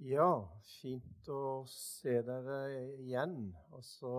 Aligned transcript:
Ja, 0.00 0.48
fint 0.80 1.28
å 1.28 1.66
se 1.68 2.14
dere 2.24 2.60
igjen. 3.02 3.50
Og 3.76 3.82
så 3.84 4.12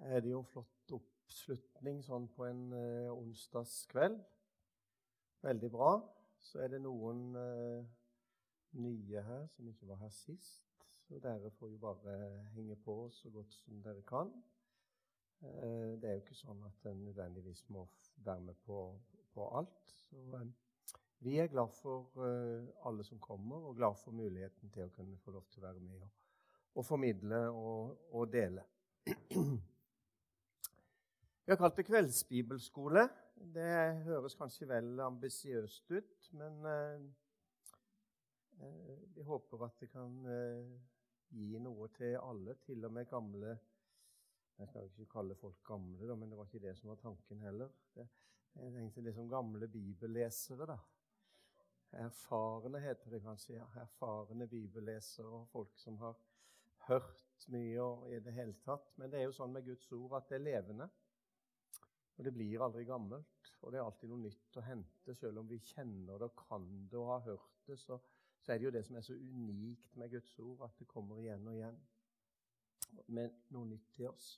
er 0.00 0.22
det 0.24 0.32
jo 0.32 0.40
flott 0.48 0.94
oppslutning 0.96 2.00
sånn 2.06 2.30
på 2.32 2.46
en 2.48 2.62
eh, 2.72 3.12
onsdagskveld. 3.12 4.16
Veldig 5.44 5.70
bra. 5.76 5.90
Så 6.40 6.64
er 6.64 6.72
det 6.72 6.80
noen 6.86 7.36
eh, 7.36 7.84
nye 8.80 9.28
her 9.28 9.44
som 9.52 9.68
ikke 9.68 9.92
var 9.92 10.00
her 10.06 10.14
sist. 10.22 10.64
Så 11.04 11.20
dere 11.20 11.52
får 11.58 11.74
jo 11.74 11.84
bare 11.84 12.16
henge 12.56 12.80
på 12.80 13.02
så 13.12 13.28
godt 13.34 13.52
som 13.60 13.84
dere 13.84 14.00
kan. 14.08 14.32
Eh, 15.44 15.98
det 16.00 16.08
er 16.08 16.16
jo 16.16 16.24
ikke 16.24 16.40
sånn 16.46 16.64
at 16.64 16.88
en 16.88 17.04
nødvendigvis 17.10 17.66
må 17.76 17.84
være 18.24 18.40
med 18.48 18.64
på, 18.64 18.86
på 19.36 19.52
alt. 19.60 19.98
Så 20.00 20.24
eh, 20.40 20.54
vi 21.18 21.38
er 21.38 21.46
glad 21.46 21.72
for 21.72 22.10
uh, 22.20 22.66
alle 22.86 23.04
som 23.04 23.20
kommer, 23.20 23.56
og 23.56 23.76
glad 23.76 23.96
for 24.02 24.14
muligheten 24.14 24.70
til 24.72 24.86
å 24.86 24.92
kunne 24.94 25.18
få 25.24 25.32
lov 25.34 25.46
til 25.50 25.62
å 25.62 25.66
være 25.68 25.80
med 25.80 26.02
og, 26.02 26.10
og 26.76 26.86
formidle 26.86 27.40
og, 27.48 27.94
og, 28.12 28.26
dele. 28.32 28.64
Vi 31.46 31.52
har 31.52 31.60
kalt 31.60 31.76
det 31.78 31.86
kveldsbibelskole. 31.86 33.06
Det 33.54 33.70
høres 34.06 34.34
kanskje 34.36 34.68
vel 34.68 35.00
ambisiøst 35.04 35.92
ut, 35.94 36.28
men 36.36 36.58
uh, 36.66 37.00
uh, 38.60 38.98
vi 39.16 39.24
håper 39.24 39.64
at 39.68 39.80
det 39.80 39.88
kan 39.92 40.20
gi 41.36 41.56
noe 41.62 41.88
til 41.96 42.18
alle, 42.20 42.54
til 42.66 42.84
og 42.86 42.92
med 42.94 43.08
gamle 43.10 43.56
Jeg 44.56 44.68
skal 44.70 44.86
ikke 44.88 45.08
kalle 45.12 45.34
folk 45.36 45.58
gamle, 45.68 46.14
men 46.16 46.30
det 46.30 46.36
var 46.38 46.46
ikke 46.48 46.62
det 46.64 46.76
som 46.78 46.88
var 46.88 47.00
tanken 47.02 47.42
heller. 47.44 47.72
Jeg 47.96 48.72
tenkte 48.72 49.02
liksom 49.04 49.28
gamle 49.28 49.68
bibellesere, 49.68 50.66
da. 50.70 50.78
Erfarne, 51.92 52.80
heter 52.80 53.10
det 53.10 53.22
kanskje. 53.22 53.54
ja. 53.54 53.66
Erfarne 53.80 54.46
bibellesere 54.46 55.26
og 55.26 55.48
folk 55.48 55.78
som 55.78 55.96
har 55.98 56.16
hørt 56.88 57.46
mye 57.52 57.80
og 57.82 58.10
i 58.12 58.20
det 58.20 58.32
hele 58.32 58.54
tatt. 58.64 58.92
Men 58.96 59.10
det 59.10 59.20
er 59.20 59.28
jo 59.28 59.36
sånn 59.36 59.52
med 59.52 59.66
Guds 59.66 59.90
ord 59.92 60.16
at 60.18 60.28
det 60.30 60.40
er 60.40 60.44
levende. 60.44 60.88
Og 62.16 62.24
det 62.24 62.32
blir 62.32 62.62
aldri 62.64 62.84
gammelt. 62.88 63.52
Og 63.62 63.72
det 63.72 63.80
er 63.80 63.84
alltid 63.84 64.12
noe 64.12 64.24
nytt 64.24 64.58
å 64.60 64.64
hente. 64.64 65.14
Selv 65.14 65.42
om 65.42 65.48
vi 65.48 65.58
kjenner 65.72 66.18
det 66.18 66.30
og 66.30 66.44
kan 66.48 66.66
det 66.90 66.98
og 67.00 67.12
har 67.14 67.26
hørt 67.30 67.60
det, 67.66 67.78
så, 67.80 67.98
så 68.40 68.52
er 68.52 68.58
det 68.58 68.68
jo 68.68 68.74
det 68.76 68.84
som 68.86 68.96
er 68.96 69.06
så 69.06 69.16
unikt 69.16 69.96
med 69.96 70.10
Guds 70.10 70.38
ord, 70.38 70.66
at 70.68 70.78
det 70.78 70.88
kommer 70.90 71.20
igjen 71.20 71.46
og 71.48 71.56
igjen 71.56 71.80
med 73.12 73.32
noe 73.54 73.66
nytt 73.68 73.88
til 73.96 74.08
oss. 74.10 74.36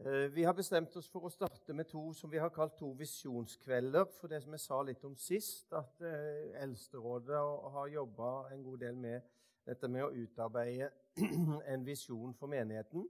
Eh, 0.00 0.32
vi 0.32 0.42
har 0.42 0.54
bestemt 0.56 0.96
oss 0.96 1.08
for 1.12 1.26
å 1.26 1.30
starte 1.30 1.74
med 1.76 1.86
to 1.90 2.00
som 2.16 2.30
vi 2.32 2.40
har 2.40 2.50
kalt 2.50 2.78
to 2.78 2.88
visjonskvelder. 2.96 4.06
For 4.16 4.32
det 4.32 4.40
som 4.42 4.54
jeg 4.56 4.64
sa 4.64 4.78
litt 4.82 5.04
om 5.04 5.14
sist, 5.20 5.68
at 5.76 6.00
eh, 6.00 6.54
Eldsterådet 6.62 7.40
har 7.76 7.92
jobba 7.92 8.30
en 8.54 8.62
god 8.64 8.80
del 8.86 8.96
med 8.96 9.20
dette 9.68 9.90
med 9.92 10.06
å 10.06 10.12
utarbeide 10.16 10.88
en 11.74 11.84
visjon 11.86 12.32
for 12.38 12.50
menigheten. 12.50 13.04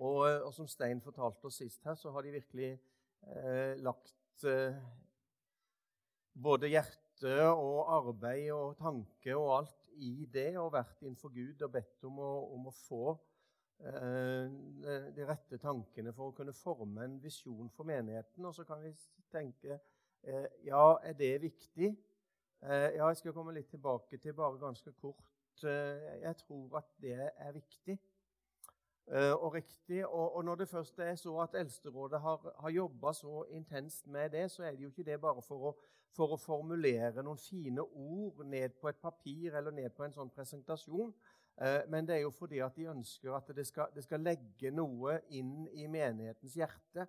Og, 0.00 0.20
eh, 0.28 0.38
og, 0.44 0.52
som 0.54 0.68
Stein 0.68 1.00
fortalte 1.04 1.48
oss 1.48 1.62
sist 1.62 1.88
her, 1.88 1.96
så 1.96 2.12
har 2.12 2.26
de 2.26 2.36
virkelig 2.36 2.70
eh, 2.74 3.80
lagt 3.80 4.44
eh, 4.44 4.76
både 6.36 6.70
hjerte 6.70 7.34
og 7.48 7.88
arbeid 7.96 8.52
og 8.54 8.76
tanke 8.80 9.34
og 9.36 9.56
alt 9.58 9.90
i 10.00 10.28
det, 10.32 10.52
og 10.60 10.72
vært 10.76 11.02
innenfor 11.02 11.32
Gud 11.32 11.64
og 11.64 11.74
bedt 11.74 12.08
om 12.08 12.20
å, 12.22 12.30
om 12.54 12.70
å 12.70 12.76
få 12.84 13.16
de 13.80 15.24
rette 15.24 15.58
tankene 15.58 16.12
for 16.12 16.30
å 16.30 16.36
kunne 16.36 16.52
forme 16.52 17.04
en 17.04 17.16
visjon 17.22 17.70
for 17.72 17.88
menigheten. 17.88 18.44
Og 18.44 18.54
så 18.54 18.64
kan 18.68 18.82
vi 18.82 18.92
tenke 19.32 19.78
eh, 20.22 20.46
ja, 20.66 20.98
er 21.02 21.16
det 21.16 21.32
viktig? 21.42 21.90
Eh, 22.62 22.88
ja, 22.96 23.08
jeg 23.08 23.16
skal 23.16 23.32
komme 23.36 23.54
litt 23.56 23.70
tilbake 23.72 24.20
til 24.20 24.36
bare 24.36 24.60
ganske 24.60 24.92
kort. 25.00 25.26
Jeg 25.60 26.36
tror 26.40 26.78
at 26.78 26.92
det 27.02 27.16
er 27.20 27.52
viktig 27.52 27.98
og 29.42 29.54
riktig. 29.54 30.06
Og, 30.06 30.44
når 30.44 30.54
det 30.62 30.68
først 30.70 30.98
er 31.04 31.14
så 31.18 31.34
at 31.42 31.56
Eldsterådet 31.58 32.20
har, 32.20 32.54
har 32.62 32.70
jobba 32.70 33.12
så 33.12 33.42
intenst 33.50 34.06
med 34.06 34.30
det, 34.30 34.46
så 34.50 34.62
er 34.62 34.70
det 34.70 34.86
jo 34.86 34.88
ikke 34.88 35.04
det 35.04 35.18
bare 35.20 35.42
for 35.42 35.66
å, 35.68 35.72
for 36.16 36.32
å 36.32 36.38
formulere 36.40 37.24
noen 37.26 37.40
fine 37.42 37.82
ord 37.82 38.44
ned 38.46 38.78
på 38.80 38.88
et 38.88 39.02
papir 39.02 39.58
eller 39.58 39.74
ned 39.74 39.90
på 39.96 40.06
en 40.06 40.14
sånn 40.14 40.32
presentasjon. 40.32 41.12
Eh, 41.58 41.88
men 41.88 42.06
det 42.06 42.16
er 42.16 42.20
jo 42.20 42.30
fordi 42.30 42.58
at 42.58 42.76
de 42.76 42.88
ønsker 42.88 43.32
at 43.36 43.56
det 43.56 43.66
skal, 43.66 43.86
det 43.94 44.04
skal 44.04 44.22
legge 44.24 44.70
noe 44.70 45.18
inn 45.28 45.66
i 45.72 45.86
menighetens 45.86 46.56
hjerte. 46.56 47.06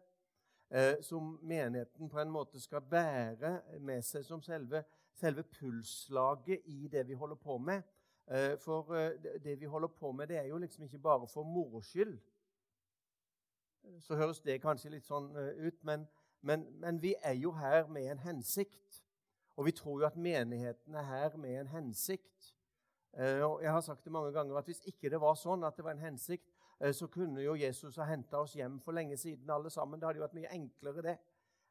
Eh, 0.72 1.02
som 1.04 1.34
menigheten 1.44 2.10
på 2.10 2.20
en 2.20 2.32
måte 2.32 2.60
skal 2.60 2.82
bære 2.82 3.80
med 3.80 4.04
seg 4.08 4.24
som 4.24 4.42
selve, 4.42 4.84
selve 5.20 5.44
pulslaget 5.44 6.62
i 6.66 6.88
det 6.88 7.08
vi 7.08 7.14
holder 7.14 7.36
på 7.36 7.58
med. 7.58 7.84
Eh, 8.28 8.58
for 8.60 8.94
det 9.44 9.60
vi 9.60 9.66
holder 9.66 9.88
på 9.88 10.12
med, 10.12 10.28
det 10.28 10.38
er 10.38 10.48
jo 10.48 10.58
liksom 10.58 10.84
ikke 10.84 11.00
bare 11.00 11.28
for 11.28 11.44
moro 11.44 11.82
skyld. 11.82 12.20
Så 14.00 14.16
høres 14.16 14.40
det 14.40 14.62
kanskje 14.62 14.92
litt 14.94 15.08
sånn 15.08 15.32
ut, 15.36 15.84
men, 15.84 16.06
men, 16.42 16.68
men 16.80 17.02
vi 17.02 17.16
er 17.24 17.34
jo 17.34 17.52
her 17.52 17.88
med 17.88 18.12
en 18.12 18.20
hensikt. 18.24 19.02
Og 19.56 19.66
vi 19.66 19.72
tror 19.72 20.00
jo 20.02 20.06
at 20.06 20.16
menigheten 20.18 20.96
er 20.96 21.04
her 21.04 21.38
med 21.38 21.60
en 21.60 21.68
hensikt. 21.68 22.56
Eh, 23.14 23.44
og 23.44 23.64
jeg 23.64 23.72
har 23.72 23.82
sagt 23.82 24.06
det 24.06 24.12
mange 24.12 24.32
ganger 24.32 24.58
at 24.58 24.66
Hvis 24.66 24.82
ikke 24.86 25.10
det 25.10 25.20
var 25.22 25.36
sånn 25.36 25.66
at 25.68 25.76
det 25.76 25.84
var 25.84 25.98
en 25.98 26.06
hensikt, 26.06 26.48
eh, 26.80 26.94
så 26.96 27.10
kunne 27.12 27.44
jo 27.44 27.58
Jesus 27.60 27.98
ha 28.00 28.08
henta 28.08 28.40
oss 28.40 28.56
hjem 28.56 28.80
for 28.80 28.96
lenge 28.96 29.18
siden, 29.18 29.50
alle 29.50 29.70
sammen. 29.70 30.00
Det 30.00 30.08
hadde 30.08 30.22
jo 30.22 30.26
vært 30.26 30.38
mye 30.38 30.54
enklere, 30.56 31.04
det. 31.04 31.18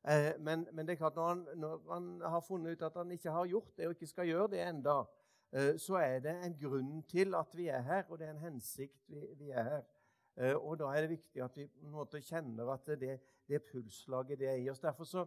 Eh, 0.04 0.32
men, 0.38 0.66
men 0.72 0.86
det 0.86 0.94
er 0.94 1.00
klart 1.00 1.16
når 1.16 1.28
han, 1.28 1.46
når 1.56 1.80
han, 1.92 2.10
har 2.20 2.44
funnet 2.44 2.76
ut 2.76 2.82
at 2.82 3.00
han 3.00 3.16
ikke 3.16 3.32
har 3.32 3.48
gjort 3.48 3.72
det, 3.76 3.86
og 3.86 3.96
ikke 3.96 4.12
skal 4.12 4.28
gjøre 4.28 4.50
det 4.56 4.62
enda, 4.68 5.02
så 5.82 5.96
er 5.98 6.20
det 6.22 6.30
en 6.46 6.52
grunn 6.54 7.00
til 7.10 7.34
at 7.34 7.56
vi 7.58 7.64
er 7.74 7.80
her, 7.82 8.04
og 8.08 8.20
det 8.20 8.28
er 8.28 8.36
en 8.36 8.44
hensikt 8.44 9.00
vi, 9.10 9.24
vi 9.34 9.48
er 9.50 9.64
her. 9.66 10.52
Og 10.60 10.76
da 10.78 10.92
er 10.94 11.02
det 11.02 11.16
viktig 11.16 11.42
at 11.42 11.56
vi 11.58 11.64
på 11.66 11.88
en 11.88 11.96
måte 11.96 12.20
kjenner 12.22 12.70
at 12.70 12.86
det, 13.00 13.16
det 13.50 13.58
pulslaget 13.66 14.38
det 14.38 14.46
er 14.46 14.60
i 14.62 14.68
oss. 14.70 14.78
Derfor 14.78 15.08
så 15.10 15.24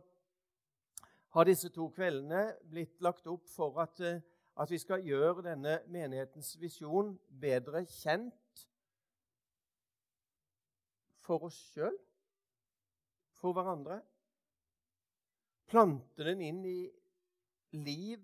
har 1.35 1.43
disse 1.43 1.73
to 1.75 1.89
kveldene 1.91 2.53
blitt 2.71 3.03
lagt 3.03 3.27
opp 3.27 3.51
for 3.51 3.83
at 3.83 3.99
at 4.55 4.69
vi 4.69 4.77
skal 4.77 5.01
gjøre 5.05 5.41
denne 5.45 5.79
menighetens 5.89 6.53
visjon 6.61 7.15
bedre 7.41 7.85
kjent 7.89 8.65
for 11.23 11.47
oss 11.47 11.57
sjøl, 11.73 11.95
for 13.39 13.55
hverandre. 13.55 14.01
Plante 15.69 16.27
den 16.27 16.43
inn 16.43 16.61
i 16.67 16.79
liv 17.73 18.21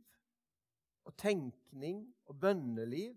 og 1.07 1.15
tenkning 1.17 2.03
og 2.29 2.37
bønneliv 2.43 3.15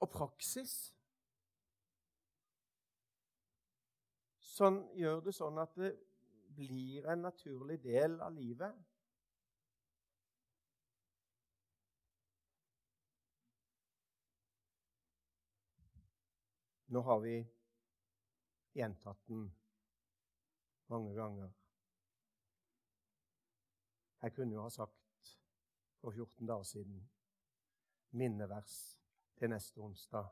og 0.00 0.08
praksis. 0.14 0.76
Sånn 4.40 4.80
gjør 4.96 5.20
det 5.26 5.34
sånn 5.36 5.60
at 5.60 5.76
det 5.76 5.92
blir 6.56 7.06
en 7.08 7.26
naturlig 7.26 7.78
del 7.84 8.16
av 8.24 8.32
livet. 8.34 8.72
Nå 16.90 17.00
har 17.00 17.20
vi 17.20 17.36
gjentatt 18.74 19.26
den 19.26 19.44
mange 20.90 21.14
ganger. 21.14 21.52
Jeg 24.22 24.34
kunne 24.34 24.54
jo 24.54 24.62
ha 24.62 24.70
sagt 24.74 25.30
for 26.00 26.10
14 26.10 26.46
dager 26.46 26.66
siden 26.66 27.10
minnevers 28.10 28.98
til 29.38 29.52
neste 29.52 29.78
onsdag. 29.78 30.26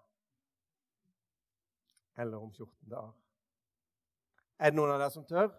Eller 2.17 2.39
om 2.39 2.51
14 2.53 2.91
dager. 2.91 3.15
Er 4.59 4.71
det 4.71 4.81
noen 4.81 4.91
av 4.97 4.99
dere 4.99 5.15
som 5.15 5.27
tør? 5.31 5.55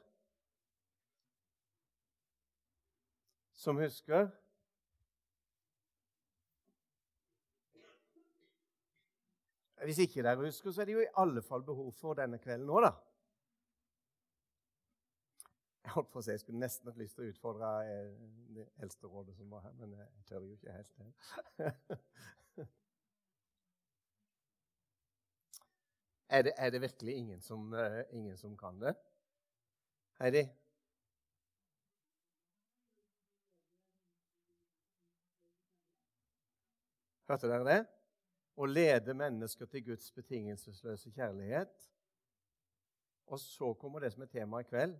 Som 3.56 3.80
husker? 3.80 4.28
Hvis 9.84 9.98
ikke 10.04 10.24
dere 10.24 10.36
husker, 10.36 10.72
så 10.72 10.81
er 10.81 10.86
det 10.86 10.94
jo 10.94 11.00
i 11.00 11.14
alle 11.18 11.42
fall 11.42 11.64
behov 11.64 11.92
for 11.96 12.14
denne 12.20 12.38
kvelden 12.38 12.68
nå, 12.68 12.80
da. 12.84 12.92
Jeg 15.84 15.94
holdt 15.96 16.12
på 16.14 16.20
å 16.20 16.22
si, 16.22 16.31
jeg 16.36 16.42
skulle 16.44 16.60
nesten 16.62 16.88
hatt 16.92 17.00
lyst 17.00 17.16
til 17.18 17.24
å 17.26 17.30
utfordre 17.31 17.70
eh, 17.88 18.10
det 18.58 18.66
eldste 18.84 19.08
rådet 19.10 19.36
som 19.38 19.50
var 19.50 19.62
her, 19.66 19.74
men 19.80 19.90
jeg 19.98 20.08
tør 20.30 20.42
jo 20.44 20.54
ikke 20.54 20.72
helt 20.76 20.94
det. 21.00 21.08
er, 26.30 26.42
det 26.46 26.54
er 26.58 26.70
det 26.76 26.81
virkelig 26.84 27.14
ingen 27.16 27.42
som, 27.42 27.74
uh, 27.74 28.02
ingen 28.12 28.38
som 28.38 28.58
kan 28.58 28.81
det? 28.84 28.94
Heidi? 30.20 30.44
Hørte 37.30 37.48
dere 37.48 37.66
det? 37.66 37.99
Å 38.59 38.67
lede 38.67 39.15
mennesker 39.15 39.69
til 39.71 39.85
Guds 39.85 40.09
betingelsesløse 40.11 41.13
kjærlighet. 41.15 41.71
Og 43.31 43.39
så 43.39 43.71
kommer 43.79 44.03
det 44.03 44.11
som 44.11 44.25
er 44.25 44.31
tema 44.33 44.59
i 44.59 44.67
kveld. 44.67 44.97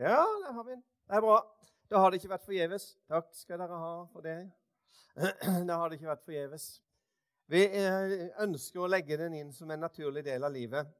Ja, 0.00 0.24
der 0.42 0.52
har 0.56 0.64
vi 0.64 0.74
den. 0.74 0.82
Det 1.06 1.16
er 1.16 1.20
bra. 1.20 1.36
da 1.90 1.98
har 1.98 2.10
det 2.10 2.20
ikke 2.20 2.32
vært 2.32 2.46
forgjeves. 2.46 2.84
Takk 3.10 3.28
skal 3.34 3.62
dere 3.62 3.78
ha 3.78 3.94
for 4.12 4.26
det. 4.26 4.38
Da 5.68 5.76
har 5.76 5.90
det 5.90 5.98
ikke 5.98 6.10
vært 6.10 6.26
forgjeves. 6.26 6.66
Vi 7.50 7.64
eh, 7.66 8.12
ønsker 8.42 8.82
å 8.82 8.90
legge 8.90 9.18
den 9.18 9.34
inn 9.34 9.50
som 9.52 9.70
en 9.70 9.82
naturlig 9.82 10.22
del 10.26 10.46
av 10.46 10.54
livet. 10.54 10.90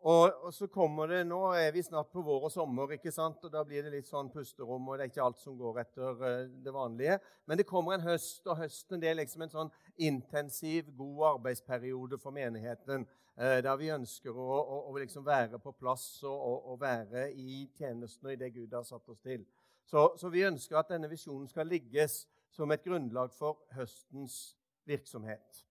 Og, 0.00 0.32
og, 0.44 0.54
så 0.54 0.66
kommer 0.70 1.06
det, 1.10 1.24
Nå 1.26 1.40
er 1.58 1.72
vi 1.74 1.82
snart 1.82 2.12
på 2.12 2.22
vår 2.22 2.44
og 2.46 2.52
sommer, 2.54 2.92
ikke 2.94 3.10
sant? 3.10 3.42
og 3.42 3.50
da 3.50 3.64
blir 3.66 3.82
det 3.82 3.96
litt 3.96 4.06
sånn 4.06 4.30
pusterom. 4.30 4.86
og 4.86 4.98
Det 4.98 5.08
er 5.08 5.10
ikke 5.10 5.24
alt 5.24 5.40
som 5.42 5.56
går 5.58 5.80
etter 5.82 6.22
uh, 6.22 6.44
det 6.64 6.74
vanlige. 6.74 7.18
Men 7.46 7.58
det 7.58 7.66
kommer 7.66 7.96
en 7.96 8.06
høst, 8.06 8.46
og 8.46 8.60
høsten 8.60 9.02
det 9.02 9.10
er 9.10 9.18
liksom 9.18 9.42
en 9.42 9.54
sånn 9.54 9.72
intensiv, 9.96 10.92
god 10.94 11.24
arbeidsperiode 11.32 12.20
for 12.22 12.34
menigheten. 12.36 13.08
Uh, 13.34 13.58
der 13.64 13.74
vi 13.80 13.90
ønsker 13.94 14.38
å, 14.38 14.48
å, 14.62 14.80
å 14.86 14.96
liksom 15.02 15.26
være 15.26 15.58
på 15.62 15.74
plass 15.74 16.06
og, 16.22 16.70
og, 16.70 16.78
være 16.80 17.32
i 17.34 17.64
tjenesten 17.78 18.30
og 18.30 18.36
i 18.36 18.38
det 18.38 18.52
Gud 18.54 18.78
har 18.78 18.86
satt 18.86 19.10
oss 19.10 19.22
til. 19.22 19.42
Så, 19.88 20.12
så 20.20 20.30
vi 20.30 20.46
ønsker 20.46 20.78
at 20.78 20.92
denne 20.94 21.10
visjonen 21.10 21.48
skal 21.50 21.66
ligges 21.66 22.22
som 22.54 22.70
et 22.70 22.86
grunnlag 22.86 23.34
for 23.34 23.64
høstens 23.74 24.54
virksomhet. 24.86 25.67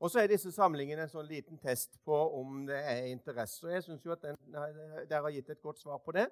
Og 0.00 0.10
så 0.10 0.22
er 0.22 0.30
disse 0.32 0.48
samlingene 0.52 1.04
en 1.04 1.10
sånn 1.12 1.26
liten 1.28 1.58
test 1.60 1.98
på 2.08 2.16
om 2.38 2.62
det 2.68 2.78
er 2.88 3.10
interesse. 3.10 3.66
Og 3.66 3.74
jeg 3.74 3.84
syns 3.84 4.06
jo 4.06 4.14
at 4.14 4.22
dere 4.24 5.20
har 5.26 5.34
gitt 5.34 5.50
et 5.52 5.60
godt 5.60 5.78
svar 5.82 6.00
på 6.00 6.14
det. 6.16 6.24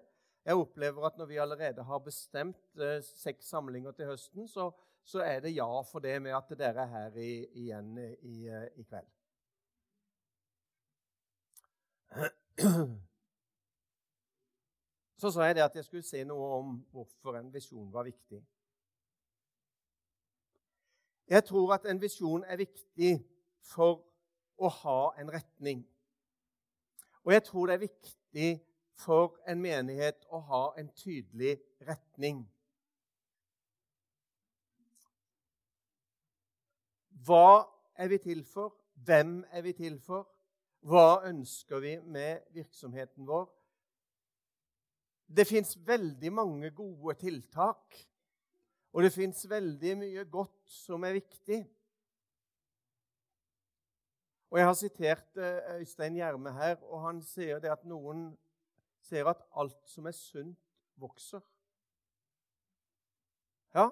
Jeg 0.49 0.57
opplever 0.57 1.05
at 1.05 1.19
når 1.21 1.27
vi 1.29 1.37
allerede 1.43 1.85
har 1.85 1.99
bestemt 2.01 2.81
eh, 2.81 3.03
seks 3.05 3.51
samlinger 3.53 3.93
til 3.93 4.09
høsten, 4.09 4.49
så, 4.49 4.71
så, 5.05 5.21
er 5.21 5.41
det 5.45 5.53
ja 5.53 5.69
for 5.85 6.01
det 6.01 6.17
med 6.25 6.33
at 6.33 6.49
dere 6.57 6.87
er 6.87 6.95
her 6.95 7.21
i, 7.21 7.45
igjen 7.61 7.93
i, 8.23 8.49
i 8.49 8.83
kveld. 8.89 9.11
Så 15.19 15.31
sa 15.35 15.45
jeg 15.51 15.59
det 15.59 15.67
at 15.67 15.77
jeg 15.77 15.85
skulle 15.85 16.07
si 16.07 16.25
noe 16.25 16.49
om 16.63 16.77
hvorfor 16.95 17.37
en 17.37 17.53
visjon 17.53 17.93
var 17.93 18.07
viktig. 18.09 18.41
Jeg 21.29 21.45
tror 21.45 21.75
at 21.75 21.85
en 21.91 22.01
visjon 22.01 22.45
er 22.49 22.57
viktig 22.57 23.19
for 23.63 24.03
å 24.59 24.71
ha 24.83 25.01
en 25.21 25.31
retning. 25.33 25.85
Og 27.25 27.33
jeg 27.33 27.45
tror 27.45 27.67
det 27.67 27.75
er 27.75 27.87
viktig 27.87 28.51
for 28.99 29.37
en 29.49 29.61
menighet 29.63 30.25
å 30.35 30.41
ha 30.49 30.63
en 30.81 30.89
tydelig 30.97 31.59
retning. 31.87 32.43
Hva 37.29 37.69
er 37.99 38.09
vi 38.09 38.19
til 38.23 38.43
for? 38.47 38.75
Hvem 39.05 39.43
er 39.53 39.63
vi 39.63 39.75
til 39.77 39.99
for? 40.03 40.27
Hva 40.89 41.21
ønsker 41.29 41.83
vi 41.83 41.97
med 42.01 42.47
virksomheten 42.55 43.27
vår? 43.29 43.49
Det 45.29 45.45
fins 45.47 45.75
veldig 45.87 46.31
mange 46.33 46.71
gode 46.73 47.15
tiltak, 47.21 47.99
og 48.93 49.03
det 49.05 49.13
fins 49.13 49.43
veldig 49.51 49.97
mye 50.01 50.25
godt 50.25 50.71
som 50.73 51.05
er 51.05 51.19
viktig. 51.19 51.59
Og 54.51 54.59
Jeg 54.59 54.67
har 54.67 54.75
sitert 54.75 55.37
eh, 55.37 55.77
Øystein 55.79 56.15
Gjerme 56.15 56.53
her, 56.53 56.77
og 56.83 57.07
han 57.07 57.23
sier 57.23 57.59
det 57.59 57.69
at 57.71 57.85
noen 57.85 58.31
ser 59.05 59.29
at 59.29 59.43
alt 59.57 59.81
som 59.87 60.07
er 60.07 60.17
sunt, 60.17 60.59
vokser. 60.97 61.41
Ja, 63.75 63.89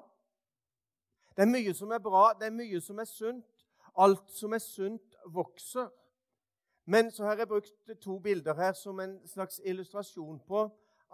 det 1.36 1.42
er 1.42 1.52
mye 1.52 1.74
som 1.76 1.90
er 1.92 2.00
bra, 2.00 2.30
det 2.32 2.48
er 2.48 2.56
mye 2.56 2.80
som 2.80 2.98
er 2.98 3.04
sunt. 3.04 3.66
Alt 3.96 4.32
som 4.32 4.52
er 4.56 4.62
sunt, 4.64 5.16
vokser. 5.26 5.90
Men 6.84 7.10
så 7.10 7.24
har 7.24 7.36
jeg 7.36 7.48
brukt 7.48 8.00
to 8.00 8.18
bilder 8.18 8.54
her 8.54 8.72
som 8.72 9.00
en 9.00 9.18
slags 9.28 9.60
illustrasjon 9.64 10.40
på 10.48 10.62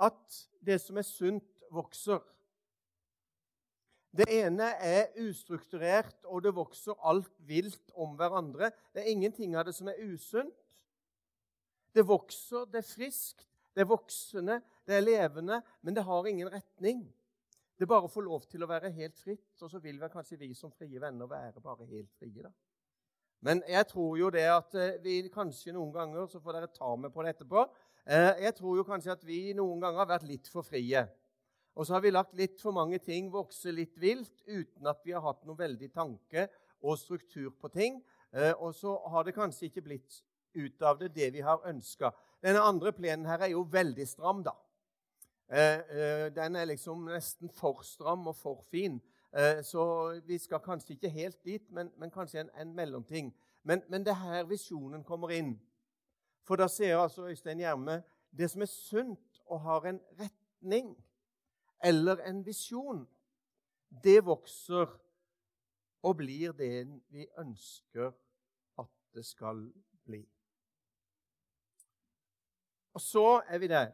at 0.01 0.39
det 0.67 0.81
som 0.81 0.97
er 0.97 1.03
sunt, 1.03 1.45
vokser. 1.71 2.21
Det 4.13 4.27
ene 4.29 4.67
er 4.85 5.15
ustrukturert, 5.25 6.19
og 6.29 6.43
det 6.45 6.53
vokser 6.53 6.99
alt 7.09 7.33
vilt 7.49 7.95
om 7.97 8.13
hverandre. 8.19 8.69
Det 8.93 9.01
er 9.01 9.15
ingenting 9.15 9.57
av 9.57 9.65
det 9.65 9.73
som 9.73 9.89
er 9.89 10.03
usunt. 10.05 10.59
Det 11.97 12.05
vokser, 12.09 12.67
det 12.73 12.83
er 12.83 12.89
friskt, 12.89 13.47
det 13.73 13.85
er 13.85 13.89
voksende, 13.89 14.59
det 14.89 14.99
er 14.99 15.05
levende, 15.05 15.63
men 15.81 15.97
det 15.97 16.05
har 16.05 16.29
ingen 16.29 16.51
retning. 16.53 17.07
Det 17.79 17.89
bare 17.89 18.09
får 18.09 18.25
lov 18.27 18.45
til 18.53 18.65
å 18.65 18.69
være 18.69 18.93
helt 18.93 19.17
fritt, 19.17 19.49
og 19.65 19.73
så 19.73 19.81
vil 19.81 20.01
vel 20.01 20.13
kanskje 20.13 20.39
vi 20.41 20.53
som 20.57 20.73
frie 20.73 21.01
venner 21.01 21.29
være 21.29 21.65
bare 21.65 21.89
helt 21.89 22.13
frie. 22.21 22.45
da. 22.45 22.53
Men 23.43 23.63
jeg 23.69 23.89
tror 23.91 24.19
jo 24.21 24.29
det 24.31 24.45
at 24.47 24.77
eh, 24.79 25.01
vi 25.03 25.17
kanskje 25.33 25.73
noen 25.75 25.91
ganger 25.93 26.29
så 26.31 26.41
får 26.41 26.59
dere 26.59 26.71
ta 26.71 26.93
med 26.97 27.11
på 27.13 27.25
det 27.25 27.33
etterpå, 27.35 27.65
eh, 28.07 28.45
jeg 28.45 28.55
tror 28.61 28.77
jo 28.77 28.85
kanskje 28.87 29.17
at 29.17 29.25
vi 29.27 29.41
noen 29.57 29.81
ganger 29.81 30.05
har 30.05 30.13
vært 30.13 30.29
litt 30.29 30.53
for 30.53 30.63
frie. 30.63 31.03
Og 31.75 31.87
så 31.87 31.95
har 31.95 32.03
vi 32.05 32.11
lagt 32.13 32.35
litt 32.37 32.61
for 32.61 32.75
mange 32.77 32.99
ting 33.01 33.31
vokse 33.33 33.73
litt 33.73 33.97
vilt 34.01 34.43
uten 34.47 34.87
at 34.91 35.01
vi 35.05 35.15
har 35.17 35.25
hatt 35.25 35.45
noen 35.47 35.59
veldig 35.59 35.89
tanke 35.95 36.49
og 36.83 36.99
struktur 37.01 37.51
på 37.61 37.71
ting. 37.73 38.03
Eh, 38.33 38.53
og 38.53 38.75
så 38.75 38.97
har 39.13 39.25
det 39.25 39.35
kanskje 39.37 39.71
ikke 39.71 39.85
blitt 39.87 40.19
ut 40.55 40.83
av 40.83 40.99
det 41.01 41.15
det 41.17 41.31
vi 41.33 41.41
har 41.41 41.65
ønska. 41.69 42.13
Denne 42.45 42.61
andre 42.61 42.93
plenen 42.93 43.27
her 43.27 43.47
er 43.47 43.55
jo 43.55 43.65
veldig 43.73 44.07
stram, 44.09 44.43
da. 44.45 44.53
Eh, 45.49 45.81
eh, 45.81 46.27
den 46.35 46.57
er 46.57 46.69
liksom 46.69 47.07
nesten 47.09 47.49
for 47.49 47.81
stram 47.87 48.27
og 48.27 48.37
for 48.37 48.65
fin. 48.71 49.01
Så 49.65 49.83
vi 50.29 50.37
skal 50.39 50.61
kanskje 50.61 50.93
ikke 50.93 51.09
helt 51.09 51.39
dit, 51.45 51.71
men, 51.73 51.89
men 51.97 52.11
kanskje 52.13 52.43
en, 52.43 52.51
en 52.53 52.75
mellomting. 52.77 53.31
Men, 53.65 53.81
men 53.89 54.05
det 54.05 54.13
er 54.13 54.19
her 54.21 54.43
visjonen 54.45 55.01
kommer 55.09 55.33
inn. 55.33 55.55
For 56.45 56.61
da 56.61 56.67
ser 56.69 56.99
altså 57.01 57.31
Øystein 57.31 57.63
Gjerme 57.63 58.03
det 58.29 58.51
som 58.51 58.61
er 58.61 58.69
sunt 58.69 59.41
og 59.47 59.63
har 59.65 59.87
en 59.89 60.01
retning 60.21 60.93
eller 61.83 62.23
en 62.29 62.45
visjon, 62.47 63.07
det 64.05 64.25
vokser 64.25 64.87
og 66.03 66.17
blir 66.17 66.53
det 66.59 66.87
vi 67.13 67.27
ønsker 67.39 68.13
at 68.79 68.91
det 69.15 69.25
skal 69.27 69.67
bli. 70.05 70.23
Og 72.93 73.01
så 73.01 73.43
er 73.49 73.59
vi 73.59 73.69
der. 73.69 73.93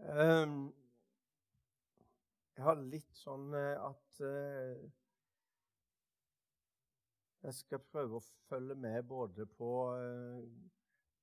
Ehm, 0.00 0.72
jeg 2.56 2.64
har 2.64 2.80
litt 2.80 3.16
sånn 3.16 3.52
eh, 3.54 3.76
at 3.84 4.22
eh, 4.24 4.80
jeg 7.44 7.56
skal 7.56 7.82
prøve 7.92 8.18
å 8.18 8.24
følge 8.48 8.76
med 8.76 9.04
både 9.08 9.46
på 9.48 9.70
eh, 9.96 10.40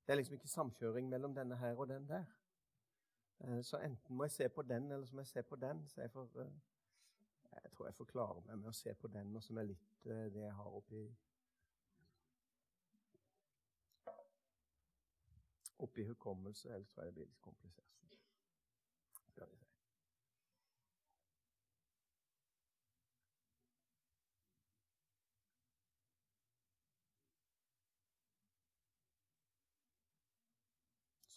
Det 0.06 0.14
er 0.14 0.22
liksom 0.22 0.38
ikke 0.38 0.50
samkjøring 0.50 1.10
mellom 1.10 1.34
denne 1.36 1.58
her 1.60 1.76
og 1.76 1.90
den 1.90 2.08
der. 2.10 2.26
Eh, 3.40 3.62
så 3.64 3.78
enten 3.78 4.16
må 4.16 4.24
jeg 4.24 4.32
se 4.32 4.50
på 4.50 4.62
den, 4.62 4.92
eller 4.92 5.06
så 5.06 5.16
må 5.16 5.22
jeg 5.22 5.28
se 5.28 5.44
på 5.44 5.56
den. 5.56 5.88
Så 5.88 6.02
jeg, 6.02 6.12
får, 6.12 6.42
eh, 6.42 6.52
jeg 7.64 7.72
tror 7.72 7.86
jeg 7.86 7.96
får 7.96 8.06
klare 8.06 8.42
meg 8.48 8.58
med 8.58 8.70
å 8.70 8.76
se 8.76 8.94
på 8.94 9.08
den, 9.08 9.36
og 9.36 9.44
som 9.44 9.58
er 9.58 9.72
litt 9.72 10.06
eh, 10.06 10.28
det 10.34 10.46
jeg 10.48 10.54
har 10.60 10.78
oppi 10.82 11.08
oppi 15.80 16.04
hukommelse. 16.04 16.70
Ellers 16.74 16.90
tror 16.90 17.04
jeg 17.04 17.14
det 17.14 17.14
blir 17.14 17.26
litt 17.26 17.42
komplisert. 17.42 17.84
Skal. 19.30 19.52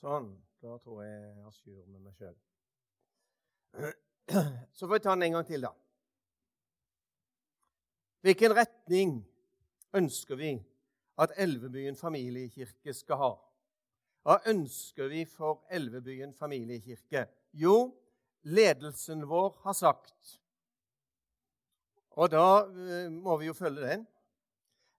Sånn. 0.00 0.49
Da 0.60 0.76
tror 0.78 1.02
jeg 1.02 1.20
jeg 1.20 1.44
har 1.44 1.52
styr 1.56 1.84
med 1.88 2.00
meg 2.04 2.16
sjøl. 2.18 2.34
Så 4.76 4.86
får 4.86 4.98
jeg 4.98 5.04
ta 5.06 5.14
den 5.14 5.24
en 5.24 5.38
gang 5.38 5.46
til, 5.48 5.62
da. 5.64 5.70
Hvilken 8.20 8.52
retning 8.58 9.14
ønsker 9.96 10.36
vi 10.36 10.50
at 11.20 11.32
Elvebyen 11.40 11.96
familiekirke 11.96 12.92
skal 12.92 13.20
ha? 13.22 13.30
Hva 14.20 14.36
ønsker 14.52 15.08
vi 15.08 15.24
for 15.24 15.64
Elvebyen 15.72 16.36
familiekirke? 16.36 17.24
Jo, 17.56 17.94
ledelsen 18.44 19.24
vår 19.28 19.62
har 19.64 19.76
sagt 19.76 20.36
Og 22.20 22.28
da 22.28 22.66
eh, 22.68 23.08
må 23.08 23.36
vi 23.40 23.46
jo 23.46 23.54
følge 23.56 23.86
den. 23.86 24.02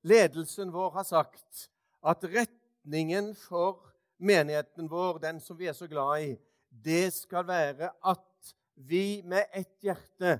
Ledelsen 0.07 0.71
vår 0.73 0.89
har 0.95 1.05
sagt 1.05 1.67
at 2.01 2.23
retningen 2.25 3.35
for 3.37 3.90
menigheten 4.21 4.89
vår, 4.89 5.19
den 5.19 5.39
som 5.41 5.57
vi 5.57 5.69
er 5.69 5.77
så 5.77 5.87
glad 5.89 6.23
i, 6.23 6.31
det 6.69 7.11
skal 7.13 7.47
være 7.47 7.91
at 8.07 8.53
vi 8.75 9.21
med 9.25 9.49
ett 9.53 9.83
hjerte 9.83 10.37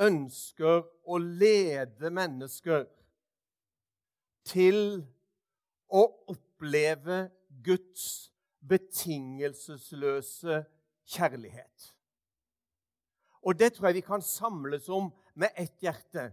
ønsker 0.00 0.82
å 1.04 1.18
lede 1.20 2.10
mennesker 2.10 2.86
til 4.48 5.02
å 5.90 6.02
oppleve 6.32 7.26
Guds 7.64 8.30
betingelsesløse 8.60 10.62
kjærlighet. 11.10 11.90
Og 13.40 13.56
det 13.56 13.74
tror 13.74 13.90
jeg 13.90 14.00
vi 14.00 14.06
kan 14.06 14.24
samles 14.24 14.88
om 14.92 15.10
med 15.34 15.54
ett 15.56 15.76
hjerte. 15.82 16.30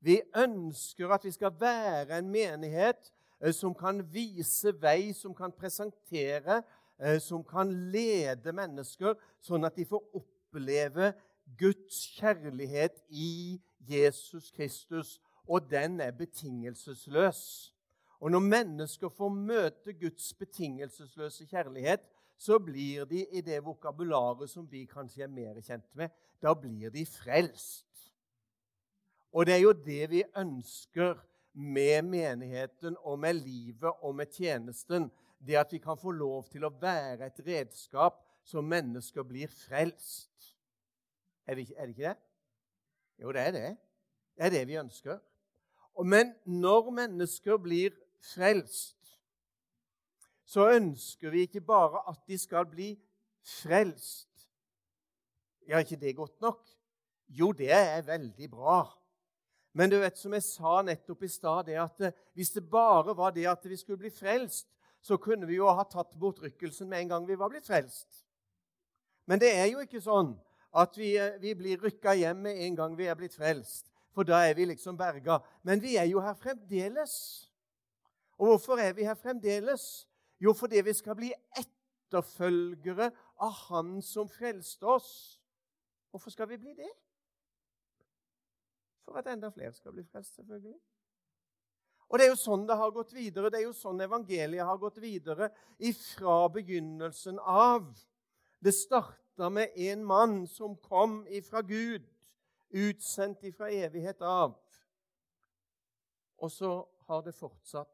Vi 0.00 0.20
ønsker 0.36 1.10
at 1.14 1.24
vi 1.26 1.32
skal 1.34 1.54
være 1.58 2.20
en 2.20 2.30
menighet 2.30 3.10
som 3.52 3.74
kan 3.76 4.00
vise 4.12 4.72
vei, 4.80 5.12
som 5.12 5.34
kan 5.36 5.52
presentere 5.52 6.62
eh, 6.98 7.18
som 7.20 7.44
kan 7.44 7.70
lede 7.92 8.52
mennesker 8.56 9.16
sånn 9.44 9.66
at 9.68 9.76
de 9.76 9.86
får 9.88 10.02
oppleve 10.16 11.12
Guds 11.58 12.00
kjærlighet 12.16 12.98
i 13.08 13.60
Jesus 13.86 14.50
Kristus, 14.50 15.20
og 15.46 15.68
den 15.70 16.00
er 16.02 16.16
betingelsesløs. 16.16 17.72
Og 18.18 18.32
når 18.32 18.42
mennesker 18.42 19.12
får 19.12 19.30
møte 19.30 19.94
Guds 19.94 20.32
betingelsesløse 20.34 21.46
kjærlighet, 21.46 22.02
så 22.36 22.58
blir 22.58 23.04
de 23.08 23.22
i 23.32 23.40
det 23.44 23.60
vokabularet 23.64 24.50
som 24.50 24.66
vi 24.68 24.84
kanskje 24.88 25.24
er 25.24 25.32
mer 25.32 25.60
kjent 25.64 25.86
med, 25.96 26.10
da 26.42 26.52
blir 26.56 26.90
de 26.92 27.04
frelst. 27.08 27.84
Og 29.32 29.46
det 29.46 29.54
er 29.54 29.62
jo 29.62 29.72
det 29.72 30.10
vi 30.10 30.24
ønsker 30.36 31.16
med 31.56 32.02
menigheten 32.04 32.96
og 33.00 33.18
med 33.18 33.40
livet 33.40 34.02
og 34.04 34.14
med 34.14 34.32
tjenesten. 34.32 35.08
Det 35.38 35.56
at 35.56 35.72
vi 35.72 35.78
kan 35.78 35.98
få 35.98 36.12
lov 36.12 36.44
til 36.52 36.64
å 36.64 36.72
være 36.80 37.26
et 37.26 37.40
redskap 37.46 38.20
så 38.46 38.62
mennesker 38.62 39.24
blir 39.26 39.50
frelst. 39.50 40.54
Er 41.46 41.54
det, 41.54 41.68
ikke, 41.68 41.86
det? 41.96 42.14
Jo, 43.18 43.32
det 43.32 43.40
er 43.40 43.50
det. 43.50 43.70
Det 44.36 44.46
er 44.46 44.50
det 44.50 44.66
vi 44.68 44.78
ønsker. 44.78 45.18
Men 46.04 46.34
når 46.44 46.90
mennesker 46.90 47.56
blir 47.56 47.96
frelst, 48.34 48.96
så 50.44 50.68
ønsker 50.76 51.30
vi 51.30 51.46
ikke 51.46 51.60
bare 51.64 52.04
at 52.10 52.20
de 52.28 52.38
skal 52.38 52.68
bli 52.70 52.92
frelst. 53.42 54.28
Ja, 55.66 55.78
ikke 55.78 55.96
det 55.96 56.16
godt 56.16 56.40
nok? 56.40 56.62
Jo, 57.28 57.50
det 57.52 57.72
er 57.72 58.02
veldig 58.06 58.50
bra. 58.50 58.84
Men 59.76 59.90
du 59.92 59.98
vet, 60.00 60.16
som 60.16 60.32
jeg 60.32 60.44
sa 60.46 60.78
nettopp 60.86 61.26
i 61.26 61.28
stad, 61.28 61.66
det 61.68 61.76
at 61.76 62.06
eh, 62.08 62.14
hvis 62.32 62.54
det 62.54 62.62
bare 62.70 63.12
var 63.16 63.34
det 63.36 63.44
at 63.50 63.64
vi 63.68 63.76
skulle 63.76 64.00
bli 64.00 64.12
frelst, 64.14 64.70
så 65.04 65.18
kunne 65.20 65.46
vi 65.46 65.58
jo 65.58 65.68
ha 65.68 65.84
tatt 65.84 66.16
bort 66.16 66.40
rykkelsen 66.40 66.88
med 66.88 67.02
en 67.02 67.12
gang 67.12 67.26
vi 67.28 67.36
var 67.36 67.52
blitt 67.52 67.68
frelst. 67.68 68.22
Men 69.28 69.42
det 69.42 69.52
er 69.52 69.68
jo 69.68 69.84
ikke 69.84 70.00
sånn 70.00 70.32
at 70.80 70.96
vi, 70.96 71.12
eh, 71.20 71.36
vi 71.42 71.52
blir 71.58 71.84
rykka 71.84 72.16
hjem 72.16 72.40
med 72.48 72.64
en 72.64 72.80
gang 72.80 72.96
vi 72.96 73.10
er 73.10 73.20
blitt 73.20 73.36
frelst. 73.36 73.92
For 74.16 74.24
da 74.24 74.40
er 74.48 74.56
vi 74.56 74.64
liksom 74.70 74.96
berga. 74.96 75.42
Men 75.62 75.82
vi 75.84 75.98
er 76.00 76.08
jo 76.08 76.24
her 76.24 76.38
fremdeles. 76.40 77.12
Og 78.40 78.54
hvorfor 78.54 78.80
er 78.80 78.96
vi 78.96 79.04
her 79.04 79.18
fremdeles? 79.20 80.06
Jo, 80.40 80.56
fordi 80.56 80.80
vi 80.84 80.96
skal 80.96 81.20
bli 81.20 81.34
etterfølgere 81.60 83.10
av 83.44 83.52
Han 83.68 83.98
som 84.00 84.28
frelste 84.28 84.88
oss. 84.88 85.10
Hvorfor 86.10 86.32
skal 86.32 86.48
vi 86.48 86.56
bli 86.64 86.72
det? 86.80 86.94
For 89.06 89.20
at 89.20 89.30
enda 89.30 89.50
flere 89.54 89.72
skal 89.74 89.94
bli 89.94 90.04
frelst, 90.04 90.34
selvfølgelig. 90.36 90.76
Og 92.06 92.18
Det 92.18 92.26
er 92.26 92.30
jo 92.30 92.38
sånn 92.38 92.66
det 92.66 92.76
har 92.78 92.92
gått 92.94 93.14
videre. 93.14 93.50
Det 93.50 93.60
er 93.60 93.66
jo 93.66 93.74
sånn 93.74 94.02
evangeliet 94.04 94.66
har 94.66 94.78
gått 94.82 94.98
videre 95.02 95.48
ifra 95.78 96.36
begynnelsen 96.54 97.40
av. 97.42 97.88
Det 98.62 98.74
starta 98.74 99.50
med 99.50 99.74
en 99.88 100.04
mann 100.06 100.36
som 100.50 100.76
kom 100.82 101.24
ifra 101.26 101.62
Gud, 101.66 102.06
utsendt 102.70 103.42
ifra 103.46 103.70
evighet 103.70 104.22
av. 104.22 104.54
Og 106.38 106.52
så 106.52 106.76
har 107.08 107.26
det 107.26 107.34
fortsatt 107.34 107.90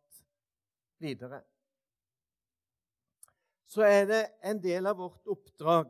videre 1.01 1.43
så 3.73 3.85
er 3.89 4.07
det 4.09 4.23
en 4.45 4.59
del 4.61 4.87
av 4.87 4.99
vårt 5.01 5.31
oppdrag 5.33 5.89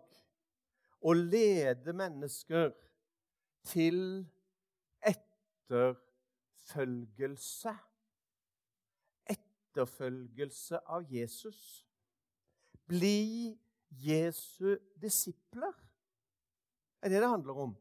å 1.02 1.14
lede 1.18 1.94
mennesker 1.98 2.70
til 3.66 3.96
etterfølgelse. 5.72 7.76
Etterfølgelse 9.26 10.78
av 10.86 11.06
Jesus. 11.10 11.86
Bli 12.86 13.58
Jesu 13.90 14.76
disipler. 15.00 15.72
Det 17.00 17.08
er 17.08 17.08
det 17.08 17.22
det 17.22 17.28
handler 17.28 17.52
om. 17.52 17.76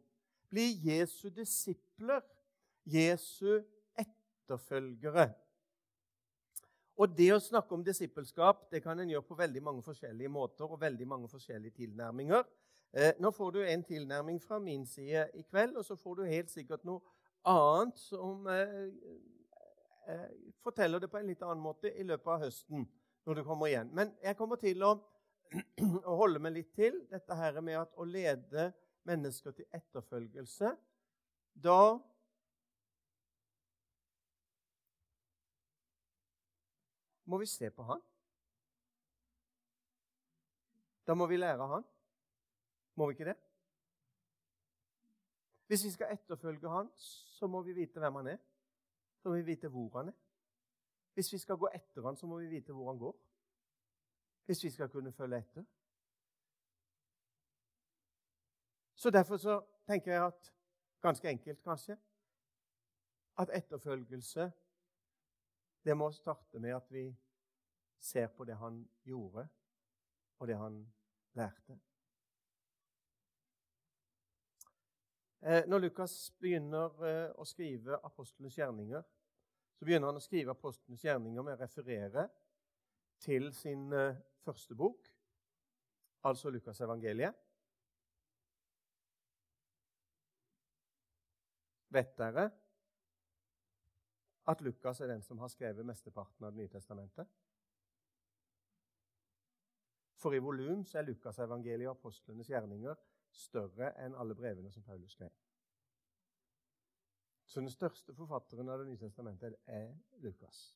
Bli 0.50 0.80
Jesu 0.84 1.30
disipler, 1.30 2.22
Jesu 2.86 3.64
etterfølgere. 3.96 5.34
Og 6.98 7.18
det 7.18 7.32
å 7.34 7.40
snakke 7.40 7.74
om 7.74 7.84
disippelskap 7.84 8.68
det 8.72 8.84
kan 8.84 9.00
en 9.00 9.10
gjøre 9.10 9.26
på 9.26 9.36
veldig 9.36 9.64
mange 9.64 9.82
forskjellige 9.82 10.30
måter 10.30 10.68
og 10.68 10.82
veldig 10.82 11.08
mange 11.08 11.30
forskjellige 11.30 11.72
tilnærminger. 11.72 12.44
Eh, 12.94 13.14
nå 13.20 13.32
får 13.32 13.52
du 13.52 13.64
en 13.64 13.84
tilnærming 13.84 14.42
fra 14.44 14.60
min 14.60 14.86
side 14.86 15.30
i 15.34 15.42
kveld, 15.42 15.78
og 15.78 15.86
så 15.86 15.96
får 15.96 16.16
du 16.16 16.24
helt 16.28 16.52
sikkert 16.52 16.84
noe 16.86 17.00
annet 17.48 17.98
som 17.98 18.48
eh, 18.48 18.90
eh, 20.08 20.28
forteller 20.64 21.00
det 21.00 21.10
på 21.12 21.18
en 21.20 21.30
litt 21.30 21.42
annen 21.46 21.64
måte 21.64 21.92
i 21.92 22.04
løpet 22.04 22.28
av 22.28 22.46
høsten. 22.46 22.90
når 23.26 23.36
du 23.38 23.44
kommer 23.46 23.70
igjen. 23.70 23.90
Men 23.94 24.16
jeg 24.24 24.34
kommer 24.38 24.58
til 24.58 24.82
å, 24.82 24.96
å 26.10 26.16
holde 26.24 26.40
meg 26.42 26.56
litt 26.56 26.72
til 26.74 27.04
dette 27.12 27.36
her 27.38 27.60
med 27.62 27.78
at 27.78 27.92
å 27.94 28.06
lede 28.08 28.72
mennesker 29.06 29.54
til 29.54 29.68
etterfølgelse. 29.78 30.72
Da 31.54 32.00
må 37.30 37.38
vi 37.38 37.50
se 37.50 37.70
på 37.70 37.86
han. 37.86 38.02
Da 41.06 41.14
må 41.18 41.30
vi 41.30 41.38
lære 41.38 41.70
han. 41.76 41.86
Må 42.98 43.08
vi 43.08 43.20
ikke 43.20 43.30
det? 43.32 43.38
Hvis 45.72 45.84
vi 45.84 45.90
skal 45.90 46.08
etterfølge 46.12 46.70
han, 46.70 46.90
så 46.98 47.48
må 47.48 47.62
vi 47.62 47.74
vite 47.74 48.00
hvem 48.00 48.16
han 48.16 48.28
er. 48.28 48.38
Så 49.18 49.30
må 49.30 49.36
vi 49.36 49.42
vite 49.42 49.68
hvor 49.72 49.98
han 49.98 50.08
er. 50.08 50.14
Hvis 51.14 51.34
vi 51.34 51.38
skal 51.38 51.56
gå 51.58 51.70
etter 51.74 52.04
han, 52.04 52.18
så 52.18 52.28
må 52.28 52.40
vi 52.40 52.48
vite 52.48 52.74
hvor 52.74 52.90
han 52.92 52.98
går. 53.00 53.14
Hvis 54.46 54.64
vi 54.64 54.70
skal 54.70 54.90
kunne 54.90 55.12
følge 55.12 55.38
etter. 55.38 55.64
Så 58.96 59.10
Derfor 59.10 59.38
så 59.38 59.62
tenker 59.88 60.12
jeg 60.12 60.26
at 60.26 60.54
ganske 61.02 61.30
enkelt, 61.30 61.64
kanskje, 61.64 61.98
at 63.38 63.50
etterfølgelse 63.58 64.52
det 65.84 65.98
må 65.98 66.12
starte 66.12 66.60
med 66.60 66.76
at 66.76 66.92
vi 66.92 67.16
ser 68.00 68.28
på 68.28 68.44
det 68.44 68.58
han 68.58 68.90
gjorde, 69.04 69.48
og 70.40 70.48
det 70.48 70.58
han 70.58 70.94
lærte. 71.34 71.80
Når 75.42 75.80
Lukas 75.80 76.14
begynner 76.38 77.06
eh, 77.08 77.32
å 77.34 77.46
skrive 77.50 77.98
apostlenes 78.06 78.58
gjerninger, 78.60 79.02
så 79.74 79.88
begynner 79.88 80.12
han 80.12 80.20
å 80.20 80.22
skrive 80.22 80.54
apostlenes 80.54 81.02
gjerninger 81.02 81.42
med 81.42 81.56
å 81.56 81.62
referere 81.64 82.28
til 83.22 83.50
sin 83.58 83.88
eh, 83.98 84.20
første 84.46 84.78
bok, 84.78 85.10
altså 86.30 86.54
Lukasevangeliet. 86.54 87.40
Vet 91.92 92.14
dere 92.22 92.46
at 94.52 94.62
Lukas 94.62 95.02
er 95.02 95.10
den 95.10 95.26
som 95.26 95.42
har 95.42 95.50
skrevet 95.52 95.86
mesteparten 95.86 96.46
av 96.46 96.54
Det 96.54 96.62
nye 96.62 96.72
testamentet? 96.72 97.34
For 100.22 100.38
i 100.38 100.40
volum 100.40 100.86
er 100.94 101.10
Lukasevangeliet 101.10 101.90
og 101.90 101.98
apostlenes 101.98 102.50
gjerninger 102.54 102.96
større 103.32 103.94
enn 104.04 104.16
alle 104.16 104.36
brevene 104.36 104.72
som 104.72 104.84
Paulus 104.84 105.12
skrev. 105.16 105.32
Så 107.46 107.60
den 107.60 107.70
største 107.70 108.14
forfatteren 108.16 108.70
av 108.70 108.80
Det 108.80 108.88
nye 108.88 108.98
testamentet 108.98 109.56
er 109.68 109.90
Lukas. 110.24 110.76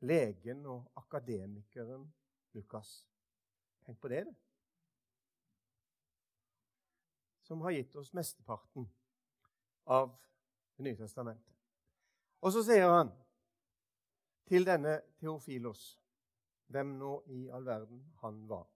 Legen 0.00 0.66
og 0.66 0.90
akademikeren 0.96 2.06
Lukas. 2.52 3.06
Tenk 3.84 4.00
på 4.00 4.08
det, 4.08 4.24
du. 4.24 4.34
Som 7.44 7.60
har 7.60 7.70
gitt 7.76 7.96
oss 7.96 8.12
mesteparten 8.12 8.88
av 9.84 10.16
Det 10.76 10.84
nye 10.84 10.96
testamentet. 10.96 11.54
Og 12.40 12.52
så 12.52 12.64
sier 12.64 12.88
han 12.88 13.12
til 14.48 14.64
denne 14.66 14.98
Theofilos 15.20 15.84
hvem 16.72 16.96
nå 16.98 17.12
i 17.32 17.48
all 17.52 17.64
verden 17.66 18.00
han 18.20 18.48
var. 18.48 18.73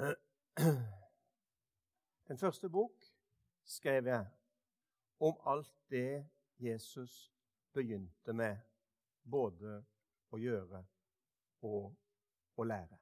Den 2.28 2.38
første 2.38 2.68
bok 2.68 3.04
skrev 3.64 4.06
jeg 4.06 4.26
om 5.20 5.36
alt 5.46 5.74
det 5.90 6.26
Jesus 6.58 7.32
begynte 7.72 8.32
med, 8.32 8.56
både 9.30 9.82
å 10.32 10.38
gjøre 10.40 10.80
og 11.62 11.92
å 12.56 12.64
lære. 12.64 12.96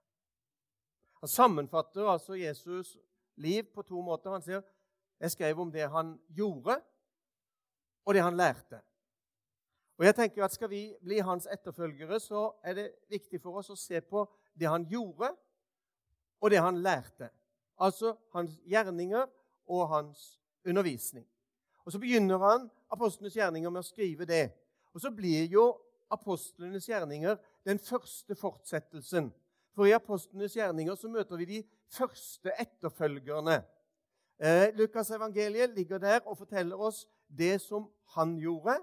Han 1.20 1.28
sammenfatter 1.28 2.10
altså 2.10 2.34
Jesus' 2.34 2.96
liv 3.36 3.62
på 3.74 3.82
to 3.82 4.02
måter. 4.02 4.30
Han 4.30 4.42
sier 4.42 4.62
jeg 5.20 5.30
skrev 5.30 5.60
om 5.60 5.72
det 5.72 5.88
han 5.90 6.18
gjorde, 6.28 6.80
og 8.04 8.14
det 8.14 8.22
han 8.22 8.36
lærte. 8.36 8.80
Og 9.98 10.04
jeg 10.04 10.14
tenker 10.14 10.44
at 10.44 10.52
Skal 10.52 10.70
vi 10.70 10.94
bli 11.02 11.18
hans 11.18 11.46
etterfølgere, 11.46 12.20
så 12.20 12.52
er 12.62 12.74
det 12.74 12.94
viktig 13.08 13.40
for 13.42 13.58
oss 13.58 13.70
å 13.70 13.76
se 13.76 14.00
på 14.00 14.26
det 14.54 14.70
han 14.70 14.86
gjorde, 14.86 15.34
og 16.40 16.50
det 16.50 16.62
han 16.62 16.82
lærte. 16.82 17.30
Altså 17.80 18.14
hans 18.34 18.60
gjerninger 18.66 19.26
og 19.68 19.88
hans 19.88 20.40
undervisning. 20.66 21.26
Og 21.84 21.92
Så 21.92 21.98
begynner 21.98 22.38
han 22.38 22.70
apostlenes 22.90 23.36
gjerninger 23.36 23.70
med 23.70 23.80
å 23.80 23.86
skrive 23.86 24.26
det. 24.28 24.50
Og 24.94 25.00
så 25.00 25.10
blir 25.14 25.46
jo 25.48 25.70
apostlenes 26.10 26.88
gjerninger 26.88 27.36
den 27.64 27.78
første 27.78 28.36
fortsettelsen. 28.36 29.30
For 29.76 29.86
i 29.86 29.94
apostlenes 29.96 30.56
gjerninger 30.56 30.96
så 30.98 31.08
møter 31.08 31.40
vi 31.40 31.46
de 31.48 31.62
første 31.92 32.52
etterfølgerne. 32.60 33.62
Eh, 34.38 34.74
Lukas 34.74 35.10
evangeliet 35.10 35.74
ligger 35.74 35.98
der 35.98 36.20
og 36.26 36.38
forteller 36.38 36.76
oss 36.76 37.06
det 37.28 37.60
som 37.62 37.88
han 38.14 38.36
gjorde. 38.38 38.78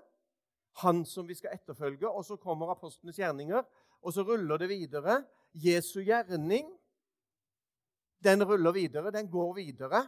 Han 0.84 1.06
som 1.06 1.28
vi 1.28 1.36
skal 1.36 1.54
etterfølge. 1.56 2.10
Og 2.10 2.26
så 2.26 2.36
kommer 2.36 2.72
apostlenes 2.72 3.20
gjerninger, 3.20 3.64
og 4.02 4.14
så 4.14 4.24
ruller 4.24 4.58
det 4.58 4.70
videre. 4.70 5.24
Jesu 5.54 6.02
gjerning, 6.02 6.68
den 8.26 8.44
ruller 8.44 8.74
videre, 8.76 9.12
den 9.14 9.30
går 9.32 9.54
videre. 9.58 10.04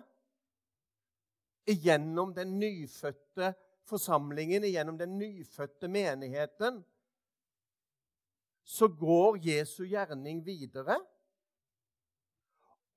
Gjennom 1.67 2.33
den 2.35 2.59
nyfødte 2.59 3.53
forsamlingen, 3.87 4.63
gjennom 4.63 4.97
den 4.97 5.17
nyfødte 5.19 5.87
menigheten, 5.87 6.83
så 8.63 8.87
går 8.87 9.37
Jesu 9.47 9.85
gjerning 9.87 10.45
videre. 10.45 10.99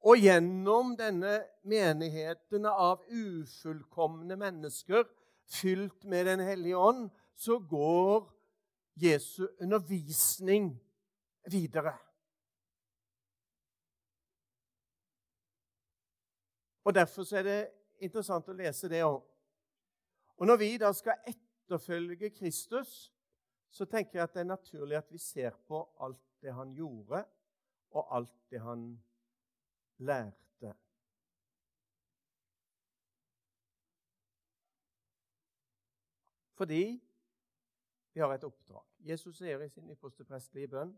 Og 0.00 0.16
gjennom 0.18 0.94
denne 0.96 1.42
menigheten 1.62 2.64
av 2.66 3.02
ufullkomne 3.06 4.36
mennesker 4.40 5.04
fylt 5.50 6.04
med 6.04 6.26
Den 6.26 6.40
hellige 6.40 6.76
ånd, 6.76 7.10
så 7.36 7.58
går 7.58 8.30
Jesu 8.96 9.46
undervisning 9.60 10.72
videre. 11.50 11.94
Og 16.84 16.94
Derfor 16.94 17.34
er 17.36 17.42
det 17.42 17.60
interessant 18.00 18.48
å 18.48 18.56
lese 18.56 18.88
det 18.88 19.02
òg. 19.04 19.20
Og 20.40 20.46
når 20.48 20.56
vi 20.56 20.70
da 20.80 20.92
skal 20.96 21.20
etterfølge 21.28 22.30
Kristus, 22.32 23.12
så 23.70 23.84
tenker 23.84 24.18
jeg 24.18 24.24
at 24.24 24.34
det 24.34 24.40
er 24.40 24.48
naturlig 24.48 24.96
at 24.96 25.12
vi 25.12 25.18
ser 25.18 25.54
på 25.68 25.82
alt 26.00 26.22
det 26.40 26.54
han 26.56 26.72
gjorde, 26.74 27.24
og 27.90 28.16
alt 28.16 28.50
det 28.50 28.60
han 28.60 28.86
lærte. 29.98 30.74
Fordi 36.56 37.00
vi 38.12 38.20
har 38.20 38.34
et 38.34 38.44
oppdrag. 38.44 38.84
Jesus 38.98 39.38
sier 39.38 39.62
i 39.64 39.68
sin 39.68 39.92
ypperste 39.92 40.24
prestelige 40.28 40.68
bønn 40.68 40.90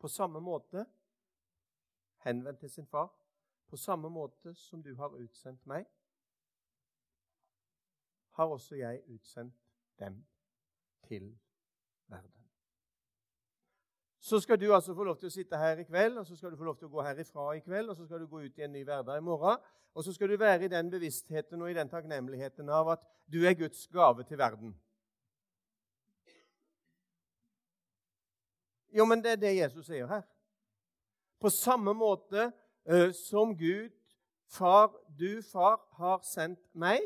på 0.00 0.08
samme 0.08 0.40
måte 0.40 0.84
henvendt 2.24 2.60
til 2.60 2.70
sin 2.70 2.86
far, 2.86 3.10
på 3.68 3.76
samme 3.76 4.08
måte 4.08 4.54
som 4.54 4.82
du 4.82 4.94
har 4.96 5.14
utsendt 5.18 5.66
meg, 5.66 5.86
har 8.36 8.52
også 8.52 8.76
jeg 8.76 9.02
utsendt 9.08 9.54
dem 9.98 10.24
til 11.08 11.38
verden. 12.06 12.32
Så 14.20 14.40
skal 14.40 14.60
du 14.60 14.74
altså 14.74 14.94
få 14.94 15.04
lov 15.04 15.16
til 15.16 15.30
å 15.30 15.32
sitte 15.32 15.58
her 15.58 15.78
i 15.78 15.86
kveld, 15.86 16.18
og 16.18 16.26
så 16.26 16.36
skal 16.36 16.50
du 16.50 16.58
få 16.58 16.66
lov 16.66 16.76
til 16.78 16.88
å 16.88 16.94
gå 16.96 17.02
herifra 17.06 17.52
i 17.54 17.62
kveld, 17.62 17.92
og 17.92 17.96
så 17.96 18.06
skal 18.08 18.20
du 18.20 18.26
gå 18.26 18.40
ut 18.42 18.58
i 18.58 18.64
en 18.66 18.72
ny 18.74 18.82
hverdag 18.84 19.20
i 19.20 19.24
morgen. 19.24 19.60
Og 19.94 20.04
så 20.04 20.12
skal 20.12 20.28
du 20.28 20.36
være 20.36 20.66
i 20.66 20.72
den 20.72 20.90
bevisstheten 20.90 21.62
og 21.62 21.70
i 21.70 21.76
den 21.76 21.88
takknemligheten 21.88 22.68
av 22.68 22.90
at 22.96 23.06
du 23.32 23.38
er 23.46 23.54
Guds 23.56 23.86
gave 23.88 24.26
til 24.26 24.38
verden. 24.38 24.74
Jo, 28.96 29.04
men 29.04 29.22
det 29.22 29.36
er 29.36 29.40
det 29.40 29.54
Jesus 29.56 29.86
sier 29.86 30.10
her. 30.10 30.26
På 31.40 31.50
samme 31.52 31.94
måte 31.94 32.50
som 33.14 33.56
Gud, 33.58 33.90
far, 34.46 34.92
du, 35.18 35.42
far, 35.42 35.80
har 35.98 36.20
sendt 36.22 36.60
meg. 36.74 37.02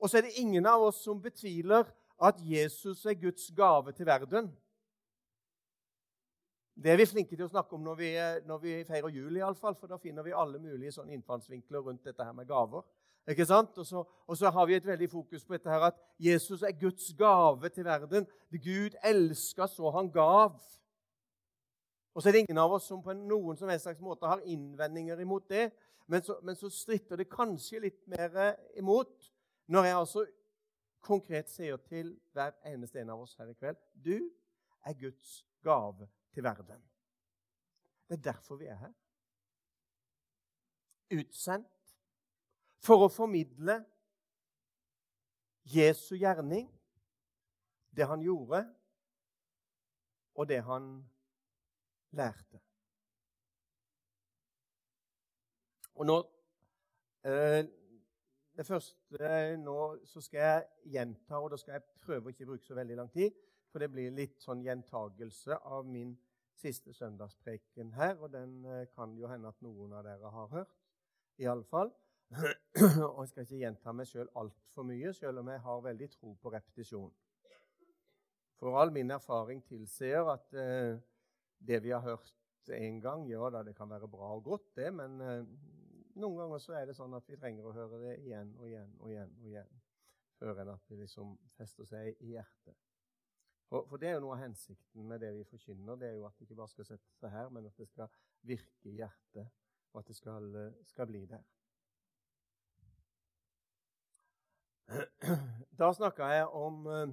Og 0.00 0.10
så 0.10 0.18
er 0.18 0.28
det 0.28 0.38
ingen 0.40 0.66
av 0.66 0.82
oss 0.82 1.02
som 1.04 1.20
betviler 1.20 1.84
at 2.20 2.40
Jesus 2.44 3.04
er 3.04 3.18
Guds 3.20 3.50
gave 3.56 3.92
til 3.92 4.06
verden. 4.06 4.48
Det 6.82 6.92
er 6.92 6.96
vi 6.96 7.04
flinke 7.04 7.36
til 7.36 7.44
å 7.44 7.50
snakke 7.50 7.76
om 7.76 7.82
når 7.84 7.96
vi, 7.98 8.08
når 8.48 8.60
vi 8.62 8.78
feirer 8.88 9.12
jul, 9.12 9.36
fall, 9.60 9.76
for 9.76 9.90
da 9.90 9.98
finner 10.00 10.24
vi 10.24 10.32
alle 10.32 10.58
mulige 10.58 10.94
sånne 10.94 11.12
innfallsvinkler 11.18 11.84
rundt 11.84 12.06
dette 12.08 12.24
her 12.24 12.32
med 12.32 12.48
gaver. 12.48 12.86
Ikke 13.28 13.44
sant? 13.44 13.76
Og 13.78 13.86
så, 13.86 14.04
og 14.26 14.36
så, 14.36 14.48
har 14.50 14.66
vi 14.66 14.78
et 14.78 14.86
veldig 14.86 15.10
fokus 15.10 15.44
på 15.44 15.52
dette 15.52 15.70
her 15.70 15.90
at 15.90 15.98
Jesus 16.18 16.62
er 16.62 16.72
Guds 16.80 17.12
gave 17.18 17.68
til 17.68 17.84
verden. 17.84 18.26
Gud 18.50 18.96
elska 19.04 19.68
så 19.68 19.90
han 19.92 20.08
gav. 20.10 20.56
Og 22.14 22.22
så 22.22 22.28
er 22.28 22.32
det 22.32 22.42
ingen 22.44 22.58
av 22.58 22.72
oss 22.74 22.88
som 22.90 23.02
på 23.02 23.14
noen 23.14 23.58
som 23.58 23.70
helst 23.70 23.86
slags 23.86 24.02
måte 24.02 24.26
har 24.26 24.42
innvendinger 24.42 25.20
imot 25.22 25.48
det. 25.50 25.70
Men 26.10 26.22
så, 26.26 26.40
men 26.42 26.56
så 26.58 26.70
stritter 26.74 27.20
det 27.20 27.30
kanskje 27.30 27.84
litt 27.86 28.00
mer 28.10 28.56
imot 28.78 29.30
når 29.70 29.86
jeg 29.86 29.96
altså 29.96 30.24
konkret 31.00 31.50
sier 31.50 31.78
til 31.86 32.16
hver 32.34 32.56
eneste 32.66 33.00
en 33.00 33.12
av 33.14 33.22
oss 33.22 33.36
her 33.38 33.48
i 33.48 33.54
kveld 33.56 33.78
du 33.94 34.16
er 34.84 34.96
Guds 34.98 35.44
gave 35.62 36.08
til 36.34 36.44
verden. 36.44 36.82
Det 38.08 38.18
er 38.18 38.32
derfor 38.32 38.56
vi 38.56 38.66
er 38.66 38.80
her. 38.80 38.92
Utsendt 41.10 41.94
for 42.82 43.04
å 43.04 43.12
formidle 43.12 43.80
Jesu 45.70 46.16
gjerning, 46.16 46.66
det 47.94 48.06
han 48.08 48.22
gjorde, 48.24 48.64
og 50.34 50.48
det 50.48 50.62
han 50.64 50.88
lærte. 52.16 52.60
Og 56.00 56.06
nå 56.08 56.16
eh, 57.28 57.62
det 58.56 58.66
første 58.66 59.30
nå 59.60 59.76
så 60.04 60.20
skal 60.20 60.40
jeg 60.40 60.64
gjenta, 60.94 61.38
og 61.38 61.50
da 61.52 61.56
skal 61.60 61.78
jeg 61.78 61.86
prøve 62.02 62.28
å 62.28 62.34
ikke 62.34 62.48
bruke 62.48 62.66
så 62.66 62.76
veldig 62.76 62.98
lang 62.98 63.12
tid. 63.12 63.36
For 63.70 63.82
det 63.82 63.90
blir 63.92 64.12
litt 64.12 64.40
sånn 64.42 64.64
gjentagelse 64.64 65.56
av 65.70 65.86
min 65.86 66.16
siste 66.58 66.92
søndagspreken 66.92 67.92
her. 67.96 68.16
Og 68.18 68.32
den 68.32 68.64
eh, 68.66 68.86
kan 68.96 69.14
jo 69.16 69.30
hende 69.30 69.52
at 69.52 69.60
noen 69.64 69.94
av 69.96 70.04
dere 70.04 70.32
har 70.34 70.48
hørt, 70.52 70.76
i 71.38 71.48
alle 71.48 71.64
fall. 71.70 71.92
og 72.36 73.22
jeg 73.22 73.30
skal 73.30 73.46
ikke 73.46 73.62
gjenta 73.62 73.94
meg 73.96 74.10
sjøl 74.10 74.28
altfor 74.38 74.86
mye, 74.86 75.12
sjøl 75.14 75.40
om 75.40 75.48
jeg 75.50 75.64
har 75.64 75.86
veldig 75.86 76.10
tro 76.12 76.34
på 76.42 76.52
repetisjon. 76.54 77.12
For 78.60 78.76
all 78.76 78.92
min 78.92 79.10
erfaring 79.10 79.62
tilsier 79.64 80.28
at 80.34 80.52
eh, 80.52 80.98
det 81.66 81.82
vi 81.84 81.92
har 81.94 82.02
hørt 82.04 82.32
en 82.70 83.00
gang, 83.00 83.24
ja 83.30 83.50
da, 83.50 83.62
det 83.66 83.74
kan 83.76 83.90
være 83.90 84.08
bra 84.08 84.34
og 84.36 84.44
godt, 84.44 84.66
det, 84.76 84.90
men 84.94 85.20
eh, 85.24 85.46
noen 86.20 86.36
ganger 86.38 86.62
så 86.62 86.76
er 86.78 86.86
det 86.88 86.96
sånn 86.98 87.14
at 87.16 87.26
vi 87.28 87.38
trenger 87.40 87.66
å 87.66 87.74
høre 87.74 88.00
det 88.04 88.16
igjen 88.24 88.52
og 88.58 88.68
igjen 88.68 88.92
og 89.00 89.10
igjen 89.10 89.32
og 89.40 89.48
igjen 89.50 89.80
før 90.40 90.62
enn 90.62 90.72
at 90.72 90.86
det 90.88 91.00
liksom 91.02 91.34
fester 91.56 91.88
seg 91.88 92.22
i 92.24 92.34
hjertet. 92.34 92.76
For, 93.70 93.84
for, 93.86 94.00
det 94.00 94.08
er 94.08 94.16
jo 94.16 94.24
noe 94.24 94.34
av 94.38 94.42
hensikten 94.42 95.06
med 95.06 95.20
det 95.22 95.30
vi 95.36 95.44
forkynner. 95.46 95.98
Det 96.00 96.08
er 96.08 96.16
jo 96.16 96.24
at 96.26 96.38
det 96.38 96.46
ikke 96.46 96.58
bare 96.58 96.72
skal 96.72 96.88
sette 96.88 97.18
seg 97.20 97.30
her, 97.34 97.50
men 97.54 97.68
at 97.68 97.76
det 97.78 97.86
skal 97.90 98.08
virke 98.48 98.88
i 98.88 98.96
hjertet, 98.98 99.52
og 99.92 100.00
at 100.00 100.08
det 100.10 100.16
skal, 100.16 100.48
skal 100.90 101.10
bli 101.10 101.22
der. 101.30 101.44
Da 105.80 105.92
snakka 105.94 106.26
jeg 106.34 106.48
om 106.56 106.86
eh, 106.90 107.12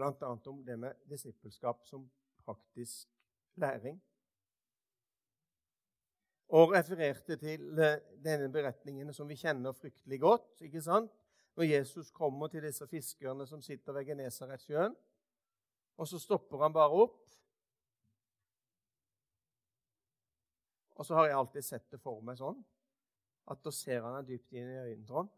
bl.a. 0.00 0.34
om 0.50 0.62
det 0.64 0.78
med 0.80 1.04
disippelskap 1.10 1.84
som 1.88 2.08
praktisk 2.44 3.08
læring 3.60 4.00
og 6.50 6.72
refererte 6.74 7.36
til 7.38 7.78
eh, 7.78 8.00
denne 8.24 8.48
beretningen 8.52 9.12
som 9.14 9.28
vi 9.28 9.38
kjenner 9.38 9.72
fryktelig 9.72 10.20
godt. 10.20 10.64
ikke 10.66 10.82
sant? 10.82 11.12
Når 11.56 11.64
Jesus 11.64 12.10
kommer 12.10 12.48
til 12.48 12.62
disse 12.62 12.86
fiskerne 12.90 13.46
som 13.46 13.62
sitter 13.62 13.92
ved 13.92 14.04
Genesaretsjøen, 14.04 14.96
og 15.96 16.08
så 16.08 16.18
stopper 16.18 16.62
han 16.62 16.72
bare 16.72 17.02
opp. 17.04 17.20
Og 20.90 21.06
så 21.06 21.14
har 21.14 21.26
jeg 21.26 21.36
alltid 21.36 21.62
sett 21.62 21.90
det 21.90 22.00
for 22.00 22.20
meg 22.24 22.38
sånn 22.40 22.58
at 23.50 23.62
da 23.64 23.70
ser 23.74 24.02
han 24.04 24.26
dypt 24.26 24.52
inn 24.52 24.68
i 24.68 24.78
øynene. 24.78 25.06
Sånn. 25.06 25.30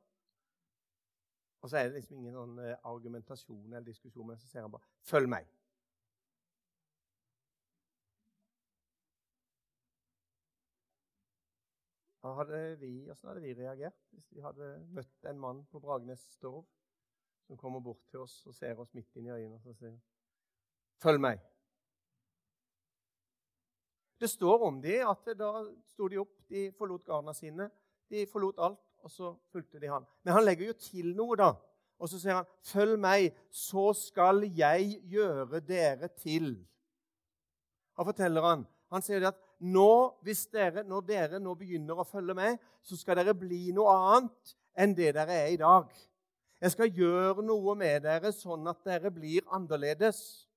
Og 1.63 1.71
så 1.71 1.79
er 1.79 1.89
det 1.89 2.01
liksom 2.01 2.19
ingen 2.19 2.35
sånn 2.35 2.57
eh, 2.59 2.79
argumentasjon 2.91 3.69
eller 3.71 3.87
diskusjon, 3.87 4.27
men 4.27 4.39
så 4.39 4.49
ser 4.51 4.65
han 4.65 4.73
bare 4.73 4.89
'Følg 5.07 5.29
meg'. 5.31 5.51
Hvordan 12.23 12.37
hadde 12.39 12.59
vi, 12.81 12.91
hadde 13.09 13.41
vi 13.43 13.55
reagert 13.55 14.03
hvis 14.11 14.29
vi 14.31 14.43
hadde 14.43 14.67
møtt 14.95 15.25
en 15.27 15.39
mann 15.39 15.65
på 15.71 15.81
Bragernes 15.83 16.21
Stov 16.35 16.65
som 17.47 17.57
kommer 17.57 17.81
bort 17.81 18.05
til 18.11 18.21
oss 18.23 18.47
og 18.47 18.55
ser 18.55 18.79
oss 18.79 18.95
midt 18.95 19.17
inn 19.17 19.27
i 19.27 19.35
øynene 19.35 19.63
og 19.65 19.77
sier 19.77 19.99
'Følg 20.99 21.21
meg'? 21.21 21.41
Det 24.21 24.31
står 24.31 24.67
om 24.67 24.83
de 24.83 25.01
at 25.03 25.39
da 25.39 25.49
sto 25.95 26.09
de 26.09 26.19
opp, 26.19 26.35
de 26.49 26.73
forlot 26.73 27.05
garna 27.05 27.33
sine, 27.35 27.71
de 28.11 28.27
forlot 28.27 28.59
alt, 28.59 28.92
og 29.03 29.11
så 29.11 29.33
fulgte 29.53 29.81
de 29.83 29.91
han. 29.91 30.07
Men 30.25 30.37
han 30.37 30.45
legger 30.47 30.71
jo 30.71 30.79
til 30.79 31.13
noe, 31.19 31.37
da. 31.39 31.53
Og 32.03 32.11
så 32.11 32.19
sier 32.19 32.35
han, 32.41 32.47
'Følg 32.67 32.99
meg, 32.99 33.35
så 33.51 33.93
skal 33.95 34.43
jeg 34.57 35.03
gjøre 35.07 35.61
dere 35.61 36.09
til'. 36.09 36.57
Hva 37.95 38.05
forteller 38.05 38.43
han? 38.43 38.67
Han 38.91 39.03
sier 39.03 39.29
at 39.29 39.39
nå, 39.61 40.19
dere, 40.25 40.83
når 40.85 41.05
dere 41.07 41.39
nå 41.41 41.55
begynner 41.55 42.01
å 42.01 42.05
følge 42.05 42.35
med, 42.35 42.59
så 42.83 42.97
skal 42.99 43.21
dere 43.21 43.35
bli 43.35 43.71
noe 43.73 43.93
annet 43.93 44.57
enn 44.75 44.95
det 44.97 45.15
dere 45.15 45.37
er 45.45 45.53
i 45.53 45.61
dag. 45.61 45.93
Jeg 46.63 46.75
skal 46.75 46.91
gjøre 46.95 47.43
noe 47.43 47.75
med 47.79 48.05
dere 48.05 48.33
sånn 48.35 48.67
at 48.71 48.83
dere 48.87 49.11
blir 49.11 49.47
annerledes 49.51 50.49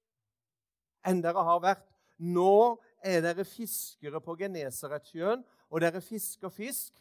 enn 1.05 1.21
dere 1.21 1.43
har 1.45 1.61
vært. 1.63 1.87
Nå 2.17 2.77
er 3.05 3.21
dere 3.21 3.45
fiskere 3.45 4.21
på 4.23 4.35
Genesaretsjøen, 4.39 5.43
og 5.69 5.81
dere 5.81 6.01
fisker 6.01 6.53
fisk. 6.53 6.93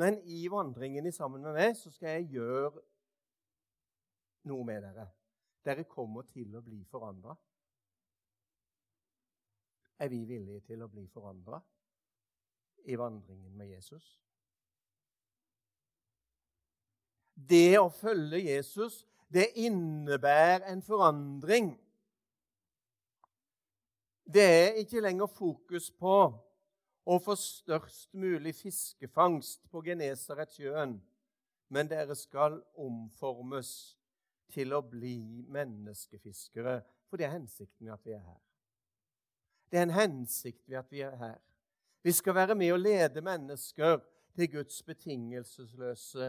Men 0.00 0.18
i 0.24 0.48
vandringen 0.50 1.12
sammen 1.12 1.42
med 1.42 1.54
meg 1.56 1.76
så 1.78 1.92
skal 1.94 2.18
jeg 2.18 2.34
gjøre 2.38 2.72
noe 4.50 4.66
med 4.66 4.82
dere. 4.84 5.06
Dere 5.64 5.86
kommer 5.88 6.26
til 6.28 6.52
å 6.56 6.62
bli 6.64 6.82
forandra. 6.90 7.36
Er 9.98 10.10
vi 10.12 10.24
villige 10.28 10.60
til 10.66 10.82
å 10.84 10.90
bli 10.90 11.06
forandra 11.08 11.60
i 12.84 12.98
vandringen 13.00 13.54
med 13.56 13.70
Jesus? 13.72 14.04
Det 17.34 17.78
å 17.80 17.88
følge 17.90 18.42
Jesus, 18.42 19.04
det 19.32 19.48
innebærer 19.58 20.68
en 20.70 20.82
forandring. 20.82 21.72
Det 24.24 24.44
er 24.44 24.78
ikke 24.82 25.02
lenger 25.02 25.30
fokus 25.30 25.90
på 25.90 26.18
å 27.04 27.18
få 27.20 27.36
størst 27.36 28.14
mulig 28.16 28.54
fiskefangst 28.56 29.66
på 29.70 29.82
Genesaretsjøen, 29.84 30.96
men 31.68 31.90
dere 31.90 32.16
skal 32.16 32.60
omformes 32.80 33.70
til 34.54 34.72
å 34.76 34.80
bli 34.86 35.44
menneskefiskere. 35.52 36.78
For 37.08 37.20
det 37.20 37.28
er 37.28 37.36
hensikten 37.36 37.86
med 37.86 37.94
at 37.96 38.06
vi 38.06 38.16
er 38.16 38.24
her. 38.24 38.40
Det 39.70 39.80
er 39.80 39.88
en 39.88 39.96
hensikt 39.98 40.68
ved 40.68 40.78
at 40.80 40.92
vi 40.92 41.02
er 41.04 41.16
her. 41.18 41.38
Vi 42.04 42.12
skal 42.12 42.36
være 42.36 42.54
med 42.54 42.72
og 42.72 42.82
lede 42.84 43.24
mennesker 43.24 43.98
til 44.36 44.50
Guds 44.52 44.82
betingelsesløse 44.82 46.28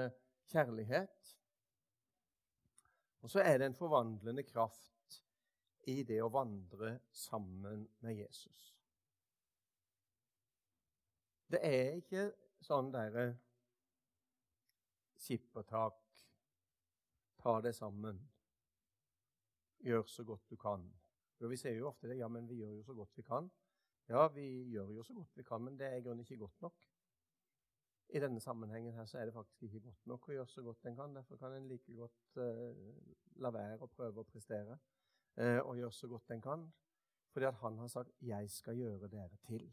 kjærlighet. 0.52 1.36
Og 3.22 3.32
så 3.32 3.42
er 3.42 3.58
det 3.58 3.66
en 3.72 3.78
forvandlende 3.78 4.44
kraft 4.44 5.20
i 5.90 6.04
det 6.04 6.22
å 6.24 6.32
vandre 6.34 6.98
sammen 7.14 7.86
med 8.06 8.18
Jesus. 8.18 8.75
Det 11.52 11.60
er 11.62 12.00
ikke 12.00 12.30
sånn 12.66 12.90
derre 12.94 13.28
skippertak, 15.22 16.00
ta 17.42 17.60
det 17.62 17.76
sammen, 17.78 18.18
gjør 19.86 20.08
så 20.10 20.26
godt 20.26 20.50
du 20.50 20.58
kan. 20.58 20.88
Jo, 21.40 21.48
Vi 21.48 21.58
ser 21.58 21.76
jo 21.78 21.88
ofte 21.88 22.08
det. 22.08 22.18
Ja, 22.18 22.28
men 22.28 22.48
vi 22.50 22.56
gjør 22.56 22.74
jo 22.78 22.84
så 22.84 22.94
godt 22.94 23.18
vi 23.18 23.24
kan. 23.24 23.52
Ja, 24.10 24.28
vi 24.28 24.46
gjør 24.72 24.92
jo 24.96 25.04
så 25.04 25.14
godt 25.14 25.38
vi 25.38 25.44
kan, 25.44 25.62
men 25.62 25.78
det 25.78 25.88
er 25.88 25.96
i 25.96 26.02
grunnen 26.02 26.26
ikke 26.26 26.38
godt 26.38 26.62
nok. 26.62 26.74
I 28.10 28.20
denne 28.20 28.40
sammenhengen 28.40 28.94
her 28.94 29.06
så 29.06 29.18
er 29.18 29.26
det 29.26 29.34
faktisk 29.34 29.64
ikke 29.64 29.80
godt 29.80 30.06
nok 30.08 30.28
å 30.30 30.34
gjøre 30.34 30.48
så 30.48 30.62
godt 30.62 30.86
en 30.86 30.96
kan. 30.96 31.16
Derfor 31.16 31.38
kan 31.42 31.54
en 31.54 31.68
like 31.68 31.94
godt 31.94 32.38
eh, 32.38 32.84
la 33.42 33.52
være 33.52 33.82
å 33.82 33.90
prøve 33.90 34.22
å 34.22 34.30
prestere 34.30 34.78
eh, 35.38 35.60
og 35.60 35.78
gjøre 35.78 35.92
så 35.92 36.08
godt 36.08 36.32
en 36.32 36.42
kan. 36.42 36.68
Fordi 37.34 37.50
at 37.50 37.58
han 37.60 37.78
har 37.78 37.88
sagt 37.88 38.14
'Jeg 38.22 38.50
skal 38.50 38.78
gjøre 38.78 39.08
dere 39.08 39.38
til'. 39.50 39.72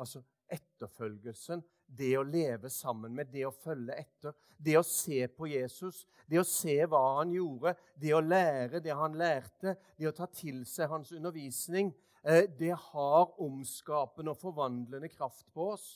Altså 0.00 0.22
etterfølgelsen, 0.50 1.62
det 1.86 2.14
å 2.18 2.26
leve 2.26 2.70
sammen 2.72 3.14
med, 3.14 3.30
det 3.32 3.44
å 3.46 3.54
følge 3.54 3.96
etter, 3.98 4.34
det 4.56 4.76
å 4.78 4.84
se 4.86 5.24
på 5.34 5.48
Jesus, 5.50 6.04
det 6.30 6.40
å 6.40 6.46
se 6.46 6.76
hva 6.86 7.00
han 7.18 7.32
gjorde, 7.34 7.74
det 8.00 8.14
å 8.14 8.22
lære 8.22 8.80
det 8.84 8.94
han 8.96 9.18
lærte, 9.18 9.74
det 9.98 10.08
å 10.10 10.14
ta 10.16 10.28
til 10.32 10.62
seg 10.68 10.90
hans 10.90 11.10
undervisning, 11.16 11.92
eh, 12.22 12.46
det 12.58 12.72
har 12.92 13.34
omskapende 13.42 14.34
og 14.34 14.40
forvandlende 14.40 15.10
kraft 15.12 15.46
på 15.54 15.72
oss. 15.74 15.88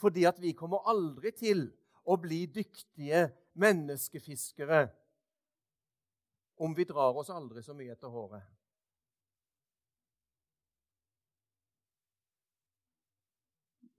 Fordi 0.00 0.24
at 0.26 0.40
vi 0.42 0.54
kommer 0.58 0.82
aldri 0.90 1.30
til 1.36 1.68
å 2.04 2.16
bli 2.18 2.46
dyktige 2.50 3.28
menneskefiskere 3.60 4.88
om 6.62 6.74
vi 6.74 6.86
drar 6.86 7.16
oss 7.18 7.30
aldri 7.30 7.62
så 7.62 7.74
mye 7.74 7.94
etter 7.94 8.10
håret. 8.10 8.42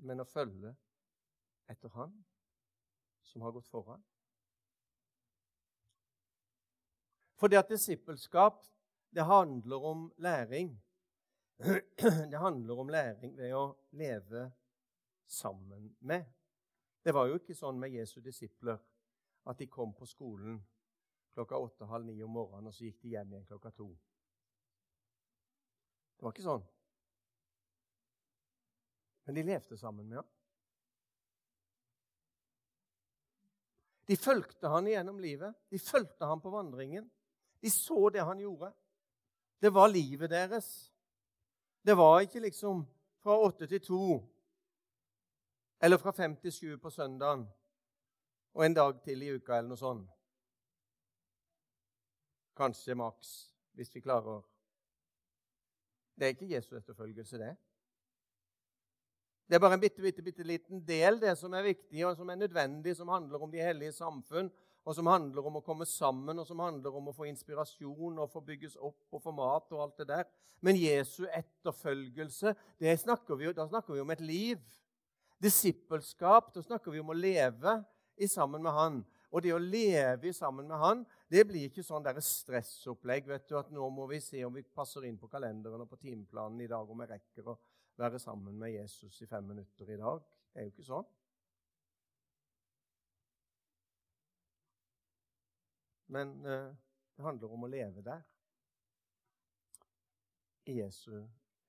Men 0.04 0.24
å 0.24 0.28
følge 0.28 0.74
etter 1.72 1.94
Han 1.96 2.14
som 3.24 3.42
har 3.42 3.54
gått 3.56 3.70
foran. 3.72 4.04
For 7.40 7.52
det 7.52 7.60
at 7.60 7.72
disippelskap, 7.72 8.62
det 9.16 9.26
handler 9.28 9.86
om 9.86 10.04
læring. 10.18 10.76
Det 12.32 12.40
handler 12.40 12.80
om 12.80 12.90
læring 12.90 13.36
ved 13.38 13.54
å 13.56 13.76
leve 13.92 14.52
sammen 15.26 15.96
med. 16.00 16.26
Det 17.04 17.14
var 17.14 17.28
jo 17.30 17.38
ikke 17.38 17.56
sånn 17.56 17.80
med 17.80 17.94
Jesu 17.94 18.20
disipler 18.26 18.80
at 19.48 19.60
de 19.60 19.68
kom 19.68 19.94
på 19.96 20.08
skolen 20.10 20.58
klokka 21.34 21.60
åtte-halv 21.62 22.06
ni 22.06 22.18
om 22.24 22.34
morgenen, 22.34 22.68
og 22.68 22.76
så 22.76 22.88
gikk 22.88 23.02
de 23.02 23.14
hjem 23.14 23.34
igjen 23.34 23.46
klokka 23.50 23.72
to. 23.76 23.90
Det 26.18 26.26
var 26.26 26.36
ikke 26.36 26.46
sånn. 26.46 26.66
Men 29.24 29.36
de 29.36 29.44
levde 29.44 29.78
sammen 29.78 30.08
med 30.10 30.18
ham. 30.18 30.30
De 34.06 34.18
fulgte 34.18 34.68
han 34.68 34.88
gjennom 34.88 35.20
livet. 35.20 35.56
De 35.72 35.80
fulgte 35.80 36.26
han 36.26 36.42
på 36.42 36.52
vandringen. 36.52 37.12
De 37.60 37.72
så 37.72 38.10
det 38.10 38.26
han 38.28 38.40
gjorde. 38.40 38.74
Det 39.60 39.72
var 39.72 39.88
livet 39.88 40.30
deres. 40.30 40.92
Det 41.82 41.96
var 41.98 42.22
ikke 42.22 42.44
liksom 42.44 42.84
fra 43.24 43.38
åtte 43.40 43.68
til 43.68 43.80
to 43.80 44.04
eller 45.84 46.00
fra 46.00 46.12
fem 46.16 46.36
til 46.40 46.52
sju 46.52 46.78
på 46.80 46.90
søndagen 46.92 47.44
og 48.54 48.66
en 48.66 48.76
dag 48.76 49.02
til 49.04 49.24
i 49.24 49.32
uka 49.36 49.58
eller 49.58 49.74
noe 49.74 49.80
sånt. 49.80 50.10
Kanskje 52.56 52.96
maks, 52.96 53.32
hvis 53.76 53.92
vi 53.96 54.04
klarer. 54.04 54.44
Det 56.16 56.28
er 56.28 56.36
ikke 56.36 56.52
Jesu 56.54 56.76
etterfølgelse, 56.78 57.38
det. 57.42 57.56
Det 59.48 59.58
er 59.58 59.62
bare 59.62 59.76
en 59.76 59.82
bitte, 59.84 60.02
bitte, 60.02 60.24
bitte 60.24 60.46
liten 60.48 60.80
del 60.88 61.20
det 61.22 61.34
som 61.40 61.54
er 61.54 61.66
viktig 61.68 62.06
og 62.08 62.16
som 62.18 62.30
er 62.32 62.40
nødvendig, 62.40 62.96
som 62.96 63.12
handler 63.12 63.44
om 63.44 63.52
de 63.52 63.64
hellige 63.64 63.96
samfunn, 63.98 64.50
og 64.84 64.96
som 64.96 65.08
handler 65.08 65.48
om 65.48 65.60
å 65.60 65.64
komme 65.64 65.88
sammen, 65.88 66.40
og 66.40 66.48
som 66.48 66.60
handler 66.64 66.96
om 66.96 67.10
å 67.12 67.16
få 67.16 67.28
inspirasjon 67.30 68.20
og 68.20 68.32
få 68.32 68.44
bygges 68.44 68.76
opp 68.80 69.16
og 69.16 69.24
få 69.24 69.34
mat 69.36 69.72
og 69.72 69.84
alt 69.86 70.02
det 70.02 70.08
der. 70.10 70.28
Men 70.64 70.80
Jesu 70.80 71.26
etterfølgelse, 71.28 72.56
snakker 73.04 73.40
vi, 73.40 73.52
da 73.56 73.68
snakker 73.68 73.96
vi 73.96 74.04
om 74.04 74.14
et 74.16 74.24
liv. 74.24 74.62
Disippelskap, 75.44 76.54
da 76.56 76.64
snakker 76.64 76.92
vi 76.92 77.02
om 77.04 77.12
å 77.12 77.18
leve 77.18 77.82
i 78.16 78.30
sammen 78.32 78.64
med 78.64 78.76
Han. 78.76 79.02
Og 79.34 79.42
det 79.44 79.52
å 79.56 79.60
leve 79.60 80.32
sammen 80.36 80.70
med 80.70 80.80
Han, 80.80 81.04
det 81.32 81.44
blir 81.50 81.68
ikke 81.68 81.84
sånn 81.84 82.04
der 82.06 82.20
stressopplegg. 82.24 83.28
vet 83.28 83.48
du, 83.50 83.58
At 83.60 83.72
nå 83.72 83.90
må 83.90 84.08
vi 84.08 84.22
se 84.24 84.44
om 84.46 84.54
vi 84.54 84.64
passer 84.64 85.04
inn 85.06 85.18
på 85.20 85.28
kalenderen 85.28 85.82
og 85.84 85.90
på 85.90 86.00
timeplanen 86.00 86.62
i 86.62 86.70
dag, 86.70 86.90
om 86.90 87.00
vi 87.00 87.10
rekker 87.12 87.50
å 87.50 87.58
være 87.98 88.20
sammen 88.20 88.58
med 88.60 88.72
Jesus 88.72 89.22
i 89.22 89.26
fem 89.26 89.44
minutter 89.44 89.90
i 89.90 89.98
dag. 89.98 90.22
Det 90.54 90.60
er 90.60 90.68
jo 90.68 90.74
ikke 90.74 90.86
sånn. 90.88 91.10
Men 96.14 96.46
eh, 96.46 96.76
det 97.16 97.26
handler 97.26 97.54
om 97.54 97.66
å 97.66 97.72
leve 97.72 98.04
der. 98.06 98.22
I 100.66 100.78
Jesu 100.80 101.16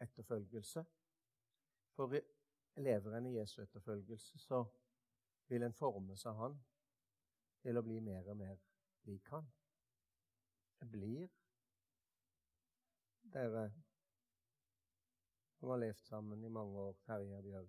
etterfølgelse. 0.00 0.84
For 1.94 2.10
lever 2.76 3.16
en 3.16 3.26
i 3.26 3.36
Jesu 3.36 3.62
etterfølgelse, 3.62 4.38
så 4.38 4.64
vil 5.48 5.62
en 5.62 5.76
forme 5.76 6.16
seg 6.16 6.36
Han 6.38 6.56
til 7.62 7.78
å 7.78 7.82
bli 7.86 8.00
mer 8.04 8.28
og 8.28 8.36
mer 8.36 8.58
lik 9.08 9.28
Han. 9.32 9.46
Det 10.80 10.90
blir 10.90 11.28
dere 13.34 13.68
som 15.64 15.70
har 15.70 15.78
levd 15.80 16.00
sammen 16.04 16.44
i 16.44 16.48
mange 16.48 16.76
år, 16.78 16.96
Terje 17.06 17.36
og 17.38 17.44
Bjørg, 17.44 17.68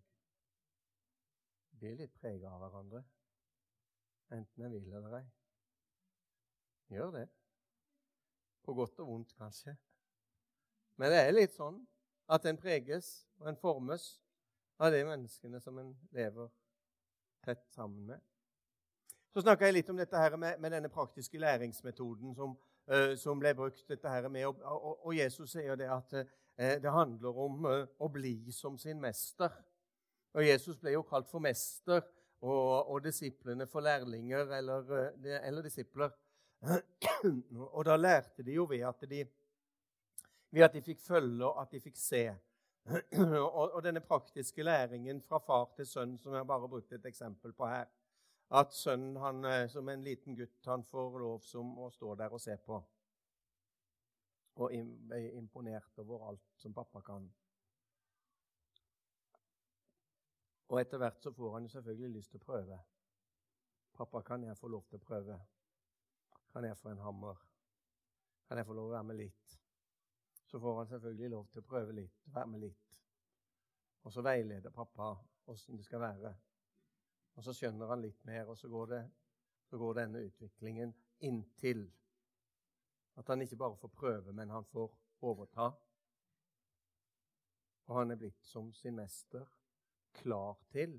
blir 1.80 1.94
litt 1.96 2.18
prega 2.20 2.50
av 2.52 2.66
hverandre. 2.66 3.00
Enten 4.36 4.66
en 4.66 4.74
vil 4.74 4.90
eller 4.98 5.16
ei. 5.22 5.22
Gjør 6.92 7.14
det. 7.16 7.24
På 8.68 8.76
godt 8.76 9.00
og 9.00 9.14
vondt, 9.14 9.32
kanskje. 9.40 9.78
Men 11.00 11.16
det 11.16 11.24
er 11.24 11.34
litt 11.38 11.56
sånn 11.56 11.80
at 12.36 12.52
en 12.52 12.60
preges 12.60 13.30
og 13.40 13.48
en 13.54 13.64
formes 13.64 14.12
av 14.76 14.92
de 14.92 15.06
menneskene 15.08 15.64
som 15.64 15.80
en 15.80 15.96
lever 16.12 16.52
tett 17.48 17.64
sammen 17.72 18.12
med. 18.12 18.30
Så 19.32 19.48
snakka 19.48 19.70
jeg 19.70 19.80
litt 19.80 19.96
om 19.96 20.04
dette 20.04 20.20
her 20.20 20.36
med, 20.36 20.60
med 20.60 20.76
denne 20.76 20.92
praktiske 20.92 21.40
læringsmetoden 21.40 22.36
som, 22.36 22.60
uh, 22.92 23.14
som, 23.16 23.40
ble 23.40 23.56
brukt. 23.56 23.88
dette 23.88 24.20
her 24.20 24.28
med, 24.28 24.52
og, 24.52 24.60
og, 24.68 25.06
og 25.06 25.16
Jesus 25.16 25.56
sier 25.56 25.80
det 25.80 25.88
at 25.88 26.20
Eh, 26.20 26.26
det 26.58 26.92
handler 26.92 27.40
om 27.46 27.66
eh, 27.68 27.88
å 28.00 28.08
bli 28.12 28.52
som 28.56 28.78
sin 28.80 29.02
mester. 29.02 29.52
Og 30.36 30.44
Jesus 30.44 30.78
ble 30.80 30.96
jo 30.96 31.04
kalt 31.08 31.28
for 31.32 31.44
mester, 31.44 32.04
og, 32.46 32.92
og 32.92 33.04
disiplene 33.04 33.68
for 33.68 33.84
lærlinger 33.84 34.52
eller, 34.58 34.92
eh, 35.00 35.40
eller 35.42 35.66
disipler. 35.66 36.12
Og 37.76 37.82
da 37.86 37.96
lærte 38.00 38.44
de 38.44 38.56
jo 38.56 38.66
ved 38.70 38.86
at 38.88 39.04
de, 39.10 39.22
ved 40.52 40.66
at 40.66 40.74
de 40.74 40.82
fikk 40.82 41.02
følge, 41.04 41.46
og 41.46 41.62
at 41.62 41.72
de 41.72 41.82
fikk 41.84 42.00
se. 42.00 42.26
Og, 42.86 43.74
og, 43.74 43.80
denne 43.84 44.02
praktiske 44.06 44.64
læringen 44.64 45.22
fra 45.26 45.40
far 45.42 45.72
til 45.76 45.88
sønn, 45.90 46.20
som 46.22 46.36
jeg 46.38 46.46
bare 46.46 46.62
har 46.68 46.70
brukt 46.70 46.92
et 46.94 47.06
eksempel 47.10 47.54
på 47.58 47.66
her, 47.66 47.88
at 48.54 48.74
sønnen 48.78 49.18
han, 49.18 49.46
eh, 49.50 49.64
som 49.70 49.90
en 49.90 50.04
liten 50.06 50.38
gutt 50.38 50.70
han 50.70 50.84
får 50.86 51.18
lov 51.20 51.40
som 51.42 51.72
å 51.82 51.90
stå 51.90 52.14
der 52.20 52.34
og 52.34 52.42
se 52.42 52.58
på. 52.62 52.78
Og 54.56 54.74
er 54.76 55.32
imponert 55.36 56.00
over 56.00 56.30
alt 56.30 56.46
som 56.58 56.74
pappa 56.74 57.02
kan. 57.02 57.28
Og 60.68 60.80
etter 60.82 60.98
hvert 60.98 61.22
så 61.22 61.32
får 61.32 61.54
han 61.54 61.68
jo 61.68 61.74
selvfølgelig 61.74 62.16
lyst 62.18 62.32
til 62.32 62.42
å 62.42 62.46
prøve. 62.46 62.80
'Pappa, 63.96 64.22
kan 64.22 64.44
jeg 64.44 64.58
få 64.58 64.68
lov 64.68 64.86
til 64.90 65.00
å 65.00 65.04
prøve? 65.04 65.36
Kan 66.52 66.64
jeg 66.64 66.78
få 66.78 66.90
en 66.90 67.04
hammer? 67.04 67.36
Kan 68.48 68.58
jeg 68.58 68.66
få 68.66 68.74
lov 68.74 68.90
å 68.90 68.96
være 68.96 69.04
med 69.04 69.16
litt?' 69.16 69.60
Så 70.46 70.60
får 70.60 70.78
han 70.78 70.88
selvfølgelig 70.88 71.30
lov 71.30 71.48
til 71.48 71.62
å 71.62 71.68
prøve 71.68 71.94
litt, 71.94 72.26
være 72.26 72.48
med 72.48 72.60
litt. 72.60 72.98
Og 74.04 74.14
så 74.14 74.22
veileder 74.22 74.70
pappa 74.72 75.16
åssen 75.52 75.78
det 75.78 75.86
skal 75.86 76.00
være. 76.00 76.36
Og 77.36 77.44
så 77.44 77.54
skjønner 77.54 77.88
han 77.88 78.02
litt 78.02 78.26
mer, 78.26 78.48
og 78.48 78.58
så 78.58 78.70
går, 78.70 78.86
det, 78.86 79.02
så 79.70 79.78
går 79.78 79.94
denne 79.94 80.22
utviklingen 80.28 80.94
inntil 81.20 81.88
at 83.18 83.28
han 83.28 83.42
ikke 83.42 83.56
bare 83.56 83.78
får 83.78 83.88
prøve, 83.88 84.34
men 84.34 84.50
han 84.50 84.66
får 84.66 84.92
overta. 85.22 85.72
Og 87.86 88.00
han 88.00 88.12
er 88.12 88.20
blitt 88.20 88.42
som 88.44 88.72
sin 88.74 88.96
mester, 88.96 89.46
klar 90.16 90.56
til 90.72 90.98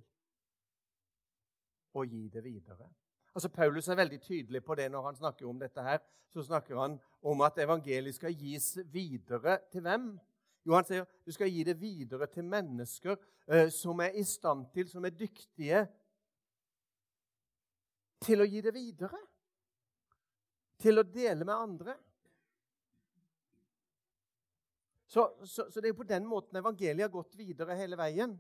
å 1.97 2.05
gi 2.05 2.29
det 2.29 2.45
videre. 2.45 2.89
Altså, 3.35 3.49
Paulus 3.53 3.89
er 3.89 3.99
veldig 3.99 4.21
tydelig 4.21 4.63
på 4.65 4.75
det 4.75 4.89
når 4.93 5.11
han 5.11 5.17
snakker 5.17 5.49
om 5.49 5.59
dette. 5.59 5.83
her. 5.83 5.99
Så 6.33 6.43
snakker 6.43 6.77
han 6.77 6.99
om 7.23 7.41
at 7.41 7.59
evangeliet 7.59 8.15
skal 8.15 8.35
gis 8.35 8.79
videre 8.93 9.59
til 9.73 9.81
hvem? 9.81 10.19
Jo, 10.67 10.75
han 10.75 10.85
sier 10.85 11.07
du 11.25 11.33
skal 11.33 11.51
gi 11.51 11.63
det 11.65 11.77
videre 11.81 12.27
til 12.27 12.45
mennesker 12.45 13.17
eh, 13.47 13.69
som 13.71 14.01
er 14.01 14.19
i 14.19 14.25
stand 14.25 14.67
til, 14.75 14.89
som 14.89 15.05
er 15.05 15.15
dyktige 15.15 15.87
til 18.27 18.43
å 18.43 18.49
gi 18.49 18.61
det 18.65 18.75
videre. 18.75 19.21
Til 20.83 20.99
å 20.99 21.07
dele 21.07 21.45
med 21.45 21.55
andre. 21.55 21.97
Så, 25.17 25.31
så, 25.45 25.65
så, 25.71 25.81
det 25.81 25.89
er 25.89 25.97
på 25.97 26.05
den 26.05 26.27
måten 26.29 26.59
evangeliet 26.61 27.07
har 27.07 27.13
gått 27.15 27.39
videre 27.41 27.73
hele 27.79 27.97
veien. 27.97 28.35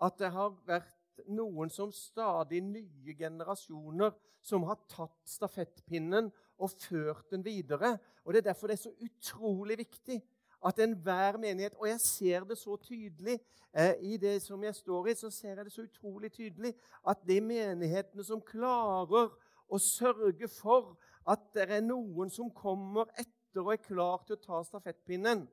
At 0.00 0.16
det 0.16 0.30
har 0.32 0.54
vært 0.64 1.26
noen 1.28 1.68
som 1.68 1.90
stadig 1.92 2.62
nye 2.64 3.12
generasjoner 3.18 4.14
som 4.40 4.64
har 4.64 4.80
tatt 4.88 5.28
stafettpinnen 5.28 6.30
og 6.56 6.72
ført 6.72 7.28
den 7.34 7.44
videre. 7.44 7.98
Og 8.24 8.32
Det 8.32 8.40
er 8.40 8.48
derfor 8.48 8.72
det 8.72 8.78
er 8.78 8.84
så 8.86 8.94
utrolig 9.04 9.76
viktig 9.82 10.22
at 10.64 10.80
enhver 10.80 11.36
menighet 11.36 11.74
Og 11.76 11.88
jeg 11.90 12.00
ser 12.00 12.44
det 12.48 12.56
så 12.58 12.78
tydelig 12.80 13.36
eh, 13.76 13.94
i 14.00 14.16
det 14.16 14.38
som 14.40 14.64
jeg 14.64 14.74
står 14.74 15.12
i, 15.12 15.14
så 15.14 15.30
ser 15.30 15.56
jeg 15.56 15.64
det 15.64 15.76
så 15.76 15.84
utrolig 15.84 16.32
tydelig 16.32 16.72
at 17.04 17.26
de 17.28 17.40
menighetene 17.44 18.24
som 18.24 18.40
klarer 18.40 19.34
å 19.68 19.78
sørge 19.78 20.48
for 20.48 20.94
at 21.28 21.44
det 21.52 21.68
er 21.68 21.84
noen 21.84 22.32
som 22.32 22.48
kommer 22.50 23.10
etter 23.20 23.66
og 23.66 23.74
er 23.74 23.84
klar 23.84 24.22
til 24.24 24.38
å 24.38 24.46
ta 24.46 24.62
stafettpinnen, 24.64 25.44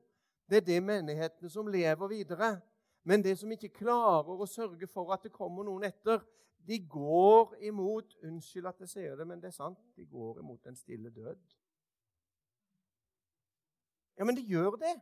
det 0.50 0.56
er 0.56 0.66
de 0.66 0.80
menighetene 0.82 1.50
som 1.50 1.68
lever 1.70 2.08
videre. 2.10 2.60
Men 3.04 3.24
det 3.24 3.38
som 3.38 3.52
ikke 3.52 3.72
klarer 3.72 4.42
å 4.42 4.48
sørge 4.48 4.86
for 4.90 5.12
at 5.14 5.22
det 5.24 5.32
kommer 5.32 5.64
noen 5.64 5.86
etter, 5.88 6.20
de 6.66 6.76
går 6.84 7.54
imot 7.64 8.16
Unnskyld 8.26 8.66
at 8.68 8.82
jeg 8.84 8.90
sier 8.92 9.16
det, 9.16 9.26
men 9.26 9.40
det 9.40 9.48
er 9.48 9.56
sant. 9.56 9.78
De 9.96 10.04
går 10.06 10.42
imot 10.42 10.66
en 10.66 10.76
stille 10.76 11.10
død. 11.10 11.38
Ja, 14.18 14.26
men 14.28 14.36
de 14.36 14.44
gjør 14.44 14.76
det. 14.82 14.98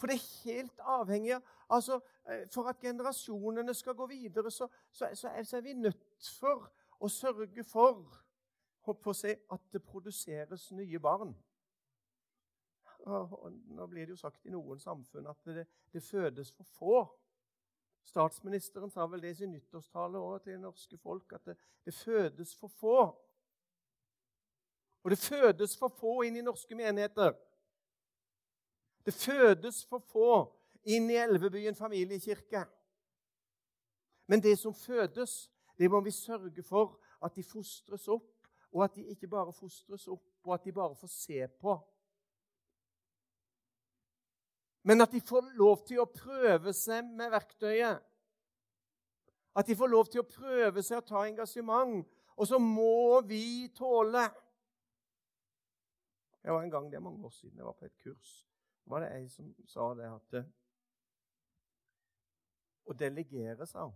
For 0.00 0.08
det 0.10 0.16
er 0.16 0.50
helt 0.50 0.80
avhengig 0.80 1.34
av 1.36 1.42
altså, 1.76 2.00
eh, 2.26 2.46
For 2.50 2.68
at 2.72 2.80
generasjonene 2.80 3.74
skal 3.74 3.94
gå 3.94 4.06
videre, 4.06 4.50
så, 4.50 4.66
så, 4.90 5.10
så, 5.14 5.28
er, 5.28 5.42
så 5.42 5.56
er 5.56 5.60
vi 5.60 5.76
nødt 5.76 6.30
for 6.40 6.70
å 7.00 7.08
sørge 7.08 7.64
for 7.64 8.08
å 9.06 9.14
se, 9.14 9.36
at 9.52 9.60
det 9.72 9.82
produseres 9.84 10.70
nye 10.72 10.98
barn. 10.98 11.34
Og 13.06 13.52
nå 13.52 13.86
blir 13.86 14.06
det 14.06 14.14
jo 14.14 14.20
sagt 14.20 14.46
i 14.46 14.52
noen 14.52 14.80
samfunn 14.80 15.28
at 15.30 15.48
det, 15.48 15.66
det 15.92 16.02
fødes 16.02 16.52
for 16.52 16.68
få. 16.76 17.00
Statsministeren 18.04 18.90
sa 18.90 19.06
vel 19.06 19.22
det 19.22 19.34
i 19.34 19.38
sin 19.42 19.52
nyttårstale 19.52 20.18
også 20.18 20.44
til 20.44 20.52
det 20.52 20.62
norske 20.62 20.98
folk, 20.98 21.32
at 21.32 21.44
det, 21.44 21.56
det 21.84 21.94
fødes 21.94 22.54
for 22.56 22.68
få. 22.68 22.96
Og 25.02 25.10
det 25.10 25.18
fødes 25.18 25.76
for 25.78 25.88
få 25.88 26.22
inn 26.28 26.36
i 26.36 26.44
norske 26.44 26.74
menigheter. 26.74 27.32
Det 29.06 29.14
fødes 29.14 29.84
for 29.88 30.04
få 30.12 30.32
inn 30.84 31.08
i 31.10 31.16
Elvebyen 31.20 31.74
familiekirke. 31.74 32.64
Men 34.26 34.42
det 34.42 34.58
som 34.58 34.74
fødes, 34.74 35.50
det 35.78 35.90
må 35.90 36.00
vi 36.00 36.10
sørge 36.10 36.62
for 36.62 37.00
at 37.24 37.34
de 37.36 37.42
fostres 37.42 38.08
opp, 38.08 38.28
og 38.72 38.84
at 38.84 38.94
de 38.94 39.06
ikke 39.10 39.28
bare 39.28 39.52
fostres 39.52 40.06
opp, 40.08 40.22
og 40.44 40.54
at 40.54 40.64
de 40.64 40.72
bare 40.72 40.96
får 40.96 41.10
se 41.10 41.48
på. 41.60 41.74
Men 44.90 45.00
at 45.00 45.12
de 45.12 45.20
får 45.22 45.52
lov 45.54 45.84
til 45.86 46.00
å 46.02 46.08
prøve 46.10 46.72
seg 46.74 47.06
med 47.14 47.30
verktøyet. 47.30 48.00
At 49.54 49.68
de 49.68 49.76
får 49.78 49.90
lov 49.92 50.08
til 50.10 50.24
å 50.24 50.26
prøve 50.26 50.82
seg 50.82 50.98
å 50.98 51.04
ta 51.06 51.20
engasjement. 51.28 52.00
Og 52.34 52.48
så 52.50 52.58
må 52.58 53.20
vi 53.22 53.68
tåle 53.76 54.24
Jeg 56.42 56.54
var 56.56 56.62
en 56.64 56.70
gang, 56.72 56.90
Det 56.90 56.96
er 56.96 57.04
mange 57.04 57.24
år 57.24 57.30
siden 57.30 57.58
jeg 57.58 57.64
var 57.64 57.76
på 57.78 57.84
et 57.84 57.98
kurs. 58.02 58.32
Det 58.82 58.90
var 58.90 59.04
det 59.04 59.12
ei 59.14 59.28
som 59.28 59.52
sa 59.68 59.94
det 59.94 60.08
at 60.10 60.38
Å 62.90 62.96
delegere, 62.98 63.66
sa 63.66 63.84
hun. 63.86 63.94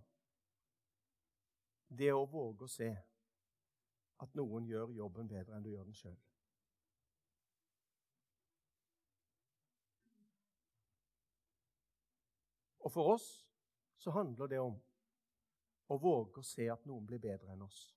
Det 1.88 2.12
å 2.12 2.22
våge 2.22 2.68
å 2.68 2.70
se 2.70 2.92
at 4.22 4.38
noen 4.38 4.70
gjør 4.70 4.94
jobben 4.94 5.26
bedre 5.26 5.56
enn 5.56 5.66
du 5.66 5.72
gjør 5.72 5.90
den 5.90 5.98
sjøl. 5.98 6.20
Og 12.84 12.92
for 12.92 13.14
oss 13.14 13.26
så 13.98 14.12
handler 14.12 14.50
det 14.50 14.60
om 14.60 14.76
å 15.88 15.98
våge 16.00 16.40
å 16.40 16.46
se 16.46 16.68
at 16.72 16.84
noen 16.88 17.04
blir 17.08 17.20
bedre 17.22 17.54
enn 17.54 17.64
oss. 17.64 17.94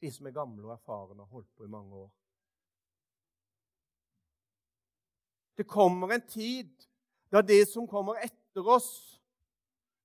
Vi 0.00 0.10
som 0.10 0.26
er 0.26 0.36
gamle 0.36 0.64
og 0.66 0.74
erfarne 0.74 1.20
og 1.20 1.26
har 1.26 1.36
holdt 1.36 1.52
på 1.56 1.66
i 1.66 1.72
mange 1.72 2.04
år. 2.06 2.10
Det 5.56 5.68
kommer 5.68 6.14
en 6.14 6.24
tid 6.26 6.72
da 7.32 7.42
det 7.44 7.60
som 7.68 7.86
kommer 7.88 8.20
etter 8.24 8.66
oss, 8.68 9.20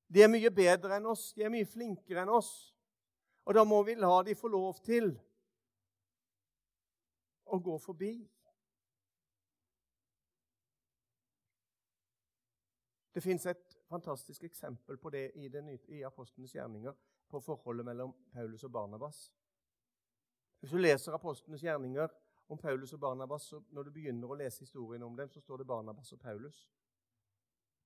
de 0.07 0.23
er 0.23 0.31
mye 0.31 0.51
bedre 0.53 0.95
enn 0.95 1.07
oss, 1.11 1.31
de 1.35 1.43
er 1.43 1.51
mye 1.51 1.67
flinkere 1.67 2.23
enn 2.23 2.31
oss. 2.31 2.51
Og 3.47 3.55
da 3.55 3.63
må 3.67 3.81
vi 3.87 3.95
la 3.99 4.21
de 4.27 4.35
få 4.35 4.51
lov 4.51 4.79
til 4.83 5.09
å 7.47 7.59
gå 7.63 7.75
forbi. 7.79 8.13
Det 13.15 13.23
fins 13.23 13.47
et 13.49 13.66
fantastisk 13.89 14.43
eksempel 14.43 14.97
på 14.97 15.09
det 15.09 15.31
i, 15.35 15.47
den, 15.47 15.69
i 15.87 16.03
apostlenes 16.03 16.55
gjerninger, 16.55 16.93
på 17.29 17.39
forholdet 17.39 17.85
mellom 17.85 18.13
Paulus 18.33 18.63
og 18.63 18.71
Barnabas. 18.71 19.33
Hvis 20.59 20.71
du 20.71 20.77
leser 20.77 21.13
apostlenes 21.13 21.63
gjerninger 21.63 22.07
om 22.49 22.57
Paulus 22.57 22.93
og 22.93 22.99
Barnabas, 22.99 23.41
så 23.41 23.61
når 23.69 23.83
du 23.83 23.91
begynner 23.91 24.31
å 24.31 24.37
lese 24.39 24.63
historien 24.63 25.03
om 25.03 25.15
dem, 25.15 25.29
så 25.29 25.41
står 25.41 25.57
det 25.61 25.67
Barnabas 25.67 26.11
og 26.15 26.19
Paulus. 26.19 26.69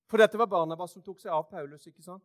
For 0.06 0.20
dette 0.20 0.38
var 0.38 0.46
Barnabas 0.46 0.94
som 0.94 1.02
tok 1.02 1.20
seg 1.20 1.32
av 1.34 1.48
Paulus, 1.50 1.86
ikke 1.86 2.04
sant? 2.04 2.24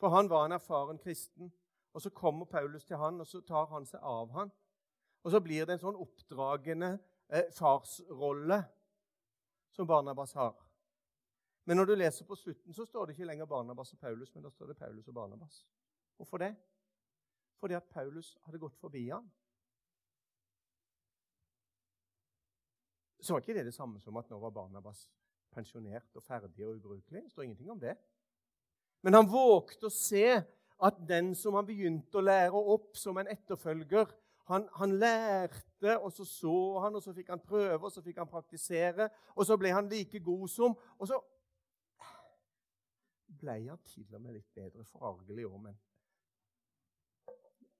For 0.00 0.12
han 0.12 0.28
var 0.28 0.46
en 0.46 0.56
erfaren 0.56 0.98
kristen. 0.98 1.52
Og 1.96 2.02
så 2.02 2.10
kommer 2.10 2.44
Paulus 2.44 2.84
til 2.84 2.96
han, 3.00 3.20
og 3.20 3.26
så 3.26 3.40
tar 3.40 3.70
han 3.70 3.86
seg 3.88 4.00
av 4.02 4.32
han. 4.36 4.50
Og 5.24 5.30
så 5.30 5.40
blir 5.40 5.64
det 5.64 5.76
en 5.76 5.84
sånn 5.86 6.00
oppdragende 6.00 6.98
eh, 7.32 7.48
farsrolle 7.56 8.60
som 9.72 9.88
Barnabas 9.88 10.34
har. 10.36 10.65
Men 11.66 11.80
når 11.80 11.88
du 11.88 11.94
leser 11.98 12.26
på 12.26 12.36
slutten, 12.38 12.74
så 12.74 12.84
står 12.86 13.06
det 13.06 13.16
ikke 13.16 13.26
lenger 13.26 13.48
Barnabas 13.50 13.92
og 13.92 13.98
Paulus, 13.98 14.30
men 14.34 14.44
da 14.44 14.50
står 14.54 14.70
det 14.70 14.76
Paulus 14.78 15.08
og 15.08 15.14
Barnabas. 15.14 15.64
Hvorfor 16.16 16.38
det? 16.38 16.52
Fordi 17.58 17.74
at 17.74 17.88
Paulus 17.90 18.36
hadde 18.44 18.60
gått 18.62 18.76
forbi 18.78 19.08
han. 19.08 19.26
Så 23.20 23.34
var 23.34 23.42
ikke 23.42 23.56
det 23.58 23.66
det 23.66 23.74
samme 23.74 23.98
som 24.00 24.16
at 24.16 24.30
nå 24.30 24.38
var 24.38 24.54
Barnabas 24.54 25.08
pensjonert 25.56 26.14
og 26.14 26.22
ferdig 26.22 26.66
og 26.66 26.76
ubrukelig. 26.76 27.24
Det 27.24 27.32
står 27.32 27.42
ingenting 27.48 27.70
om 27.70 27.80
det. 27.80 27.96
Men 29.02 29.18
han 29.18 29.26
vågte 29.30 29.88
å 29.88 29.92
se 29.92 30.28
at 30.86 31.00
den 31.08 31.34
som 31.34 31.56
han 31.58 31.66
begynte 31.66 32.20
å 32.20 32.24
lære 32.24 32.62
opp 32.76 32.94
som 32.98 33.18
en 33.18 33.30
etterfølger, 33.32 34.12
han, 34.46 34.68
han, 34.78 34.92
lærte, 35.00 35.96
og 35.98 36.12
så 36.14 36.24
så 36.24 36.56
han, 36.84 36.94
og 36.94 37.02
så 37.02 37.10
fikk 37.16 37.32
han 37.34 37.42
prøve, 37.42 37.80
og 37.82 37.90
så 37.90 38.02
fikk 38.04 38.20
han 38.22 38.30
praktisere. 38.30 39.08
Og 39.34 39.46
så 39.48 39.56
ble 39.58 39.72
han 39.74 39.88
like 39.90 40.20
god 40.22 40.46
som 40.52 40.76
Og 40.98 41.08
så 41.10 41.18
ble 43.46 43.68
han 43.68 43.82
til 43.86 44.14
og 44.14 44.22
med 44.22 44.34
litt 44.36 44.54
bedre 44.54 44.84
forargelig 44.90 45.46
òg, 45.46 45.58
men 45.68 45.78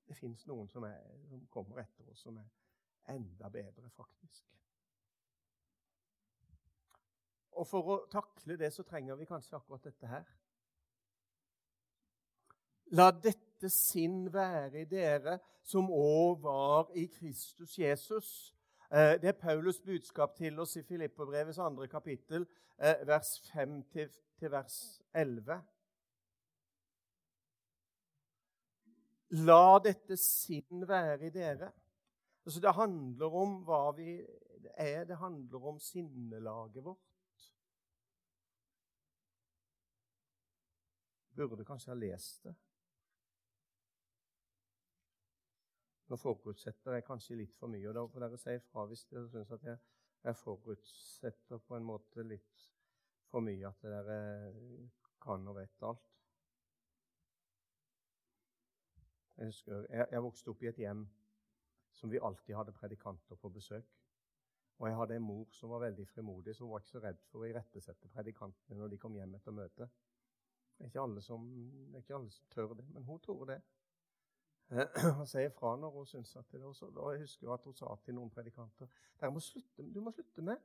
det 0.06 0.14
fins 0.14 0.44
noen 0.46 0.68
som, 0.70 0.84
er, 0.86 1.02
som, 1.26 1.42
kommer 1.50 1.82
etter 1.82 2.06
oss, 2.12 2.22
som 2.22 2.38
er 2.38 3.14
enda 3.16 3.50
bedre, 3.50 3.90
faktisk. 3.90 4.44
Og 7.56 7.66
for 7.66 7.90
å 7.90 7.96
takle 8.12 8.58
det 8.60 8.70
så 8.74 8.84
trenger 8.86 9.18
vi 9.18 9.26
kanskje 9.26 9.56
akkurat 9.58 9.86
dette 9.88 10.10
her. 10.10 10.26
La 12.94 13.08
dette 13.10 13.70
sinn 13.72 14.26
være 14.30 14.84
i 14.84 14.90
dere, 14.90 15.40
som 15.66 15.88
òg 15.90 16.44
var 16.44 16.92
i 16.94 17.08
Kristus 17.10 17.78
Jesus. 17.80 18.28
Eh, 18.92 19.20
det 19.20 19.24
er 19.24 19.32
Paulus' 19.32 19.84
budskap 19.84 20.36
til 20.36 20.58
oss 20.58 20.76
i 20.76 20.82
Filippobrevets 20.82 21.58
andre 21.58 21.88
kapittel, 21.88 22.46
eh, 22.78 23.06
vers 23.06 23.40
5 23.52 23.82
til, 23.82 24.10
vers 24.50 25.02
11. 25.14 25.62
La 29.30 29.78
dette 29.82 30.16
sinn 30.16 30.86
være 30.88 31.26
i 31.26 31.30
dere. 31.30 31.72
Altså, 32.44 32.60
det 32.60 32.74
handler 32.74 33.34
om 33.34 33.56
hva 33.66 33.90
vi 33.96 34.20
er. 34.76 35.04
Det 35.04 35.16
handler 35.16 35.66
om 35.66 35.80
sinnelaget 35.80 36.84
vårt. 36.84 37.50
Burde 41.36 41.64
kanskje 41.64 41.90
ha 41.90 41.98
lest 41.98 42.44
det. 42.44 42.54
Nå 46.06 46.16
forutsetter 46.22 46.94
jeg 46.94 47.04
kanskje 47.06 47.38
litt 47.40 47.54
for 47.58 47.72
mye, 47.72 47.88
og 47.90 47.96
da 47.96 48.04
får 48.06 48.24
dere 48.26 48.38
si 48.38 48.54
ifra 48.54 48.84
hvis 48.86 49.04
dere 49.10 49.28
syns 49.30 49.52
at 49.56 49.64
jeg, 49.66 49.78
jeg, 50.22 50.38
forutsetter 50.38 51.62
på 51.66 51.76
en 51.76 51.88
måte 51.88 52.22
litt 52.22 52.66
for 53.30 53.42
mye 53.42 53.66
at 53.72 53.82
dere 53.82 54.18
kan 55.22 55.48
og 55.50 55.58
vet 55.58 55.86
alt. 55.88 56.12
Jeg 59.36 59.50
husker, 59.50 59.86
jeg, 59.90 60.06
jeg 60.14 60.24
vokste 60.24 60.52
opp 60.52 60.62
i 60.62 60.70
et 60.70 60.78
hjem 60.80 61.02
som 61.96 62.12
vi 62.12 62.22
alltid 62.22 62.54
hadde 62.56 62.76
predikanter 62.76 63.36
på 63.40 63.50
besøk. 63.52 63.90
Og 64.78 64.88
jeg 64.88 64.96
hadde 64.96 65.16
en 65.16 65.24
mor 65.24 65.52
som 65.56 65.72
var 65.72 65.82
veldig 65.86 66.04
frimodig, 66.08 66.54
som 66.56 66.70
var 66.70 66.82
ikke 66.82 66.92
så 66.92 67.02
redd 67.02 67.20
for 67.30 67.42
å 67.42 67.48
irettesette 67.48 68.10
predikantene 68.12 68.78
når 68.78 68.92
de 68.92 68.98
kom 69.00 69.16
hjem 69.16 69.34
etter 69.38 69.54
møtet. 69.56 69.92
Det 70.76 70.84
er 70.84 70.90
ikke 70.92 71.04
alle 71.06 71.22
som, 71.24 71.46
ikke 71.96 72.16
alle 72.18 72.32
som 72.32 72.48
tør 72.52 72.74
det, 72.76 72.84
men 72.92 73.06
hun 73.08 73.20
tror 73.24 73.46
det. 73.48 73.62
og 75.20 75.26
sier 75.30 75.52
fra 75.54 75.76
når 75.78 75.92
hun 75.94 76.06
syns 76.10 76.32
at 76.36 76.48
det 76.50 76.60
er 76.60 76.66
også, 76.66 76.88
og 76.90 77.12
Jeg 77.12 77.20
husker 77.20 77.52
at 77.54 77.64
hun 77.64 77.74
sa 77.74 77.92
til 78.04 78.16
noen 78.16 78.30
predikanter 78.30 78.88
dere 79.20 79.30
må 79.30 79.40
slutte, 79.40 79.84
du 79.94 80.00
må 80.02 80.10
slutte 80.10 80.42
med 80.42 80.58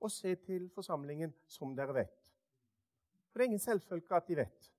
å 0.00 0.10
se 0.10 0.34
til 0.42 0.68
forsamlingen 0.74 1.32
som 1.46 1.74
dere 1.76 1.94
vet. 1.94 2.32
For 3.30 3.38
det 3.38 3.44
er 3.44 3.50
ingen 3.52 3.62
selvfølge 3.62 4.16
at 4.16 4.28
de 4.28 4.36
vet. 4.38 4.72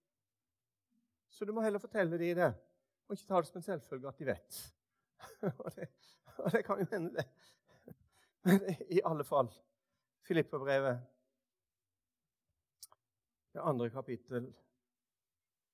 Så 1.29 1.45
du 1.45 1.53
må 1.53 1.63
heller 1.63 1.79
fortelle 1.79 2.17
dem 2.19 2.35
det, 2.35 2.51
og 3.07 3.15
ikke 3.15 3.27
ta 3.27 3.39
det 3.39 3.47
som 3.47 3.59
en 3.59 3.65
selvfølge 3.67 4.11
at 4.11 4.19
de 4.19 4.27
vet. 4.27 4.59
og, 5.63 5.71
det, 5.75 5.89
og 6.37 6.51
det 6.51 6.63
kan 6.65 6.79
jo 6.79 6.87
hende, 6.91 7.13
det. 7.15 7.25
Men 8.47 8.69
i 8.89 9.01
alle 9.05 9.23
fall 9.23 9.51
Filipperbrevet, 10.27 10.99
det 13.53 13.61
andre 13.63 13.89
kapittel, 13.89 14.51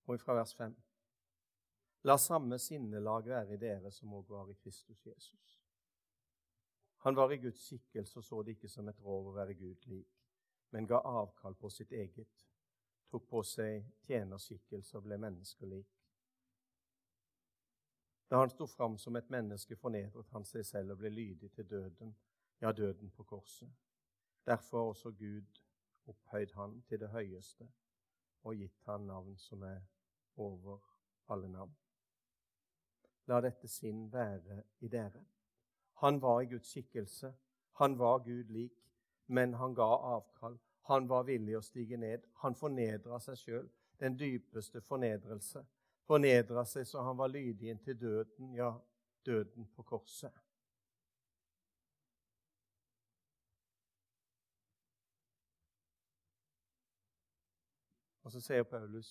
og 0.05 0.19
fra 0.21 0.33
vers 0.37 0.53
5. 0.55 0.75
La 2.05 2.17
samme 2.17 2.59
sinnelag 2.59 3.25
være 3.25 3.55
i 3.55 3.57
dere 3.57 3.89
som 3.91 4.11
òg 4.13 4.27
var 4.29 4.49
i 4.51 4.55
Kristus 4.61 4.99
Jesus. 5.07 5.61
Han 7.01 7.15
var 7.17 7.31
i 7.33 7.37
Guds 7.41 7.63
skikkelse 7.65 8.19
og 8.19 8.23
så 8.23 8.41
det 8.43 8.53
ikke 8.53 8.69
som 8.69 8.89
et 8.89 8.99
rov 9.01 9.31
å 9.31 9.33
være 9.33 9.55
Gud 9.57 9.87
lik, 9.89 10.11
men 10.69 10.85
ga 10.85 10.99
avkall 11.01 11.55
på 11.57 11.69
sitt 11.73 11.91
eget, 11.97 12.43
tok 13.09 13.25
på 13.29 13.41
seg 13.43 13.87
tjenerskikkelse 14.05 14.99
og 14.99 15.07
ble 15.07 15.17
menneskelik. 15.23 15.87
Da 18.29 18.41
han 18.43 18.53
sto 18.53 18.67
fram 18.69 18.97
som 19.01 19.17
et 19.17 19.31
menneske, 19.33 19.77
fornedret 19.77 20.29
han 20.33 20.45
seg 20.45 20.65
selv 20.65 20.93
og 20.93 21.01
ble 21.01 21.09
lydig 21.09 21.49
til 21.55 21.69
døden, 21.69 22.13
ja, 22.61 22.71
døden 22.71 23.09
på 23.17 23.23
korset. 23.23 23.71
Derfor 24.45 24.77
har 24.77 24.91
også 24.93 25.11
Gud 25.11 25.61
opphøyd 26.05 26.53
han 26.53 26.77
til 26.85 27.01
det 27.01 27.09
høyeste 27.09 27.65
og 28.43 28.61
gitt 28.61 28.85
han 28.85 29.09
navn 29.09 29.37
som 29.41 29.65
er 29.65 29.81
over 30.37 30.85
alle 31.33 31.49
navn. 31.49 31.73
La 33.27 33.39
dette 33.41 33.67
sinn 33.67 34.05
være 34.13 34.61
i 34.85 34.87
dere. 34.87 35.23
Han 36.03 36.21
var 36.21 36.41
i 36.41 36.49
Guds 36.51 36.69
skikkelse. 36.69 37.33
Han 37.79 37.97
var 37.99 38.19
Gud 38.25 38.51
lik, 38.53 38.75
men 39.27 39.53
han 39.53 39.73
ga 39.73 39.87
avkall. 40.15 40.59
Han 40.89 41.09
var 41.09 41.25
villig 41.25 41.57
å 41.57 41.63
stige 41.65 41.97
ned. 41.97 42.27
Han 42.43 42.55
fornedra 42.55 43.19
seg 43.19 43.39
sjøl, 43.41 43.69
den 43.99 44.17
dypeste 44.19 44.81
fornedrelse. 44.85 45.65
Fornedra 46.05 46.65
seg 46.69 46.85
så 46.87 47.01
han 47.01 47.17
var 47.17 47.33
lydig 47.33 47.71
inntil 47.73 47.97
døden, 47.99 48.53
ja, 48.53 48.71
døden 49.25 49.65
på 49.75 49.83
korset. 49.83 50.33
Og 58.25 58.31
så 58.31 58.41
sier 58.41 58.63
Paulus 58.65 59.09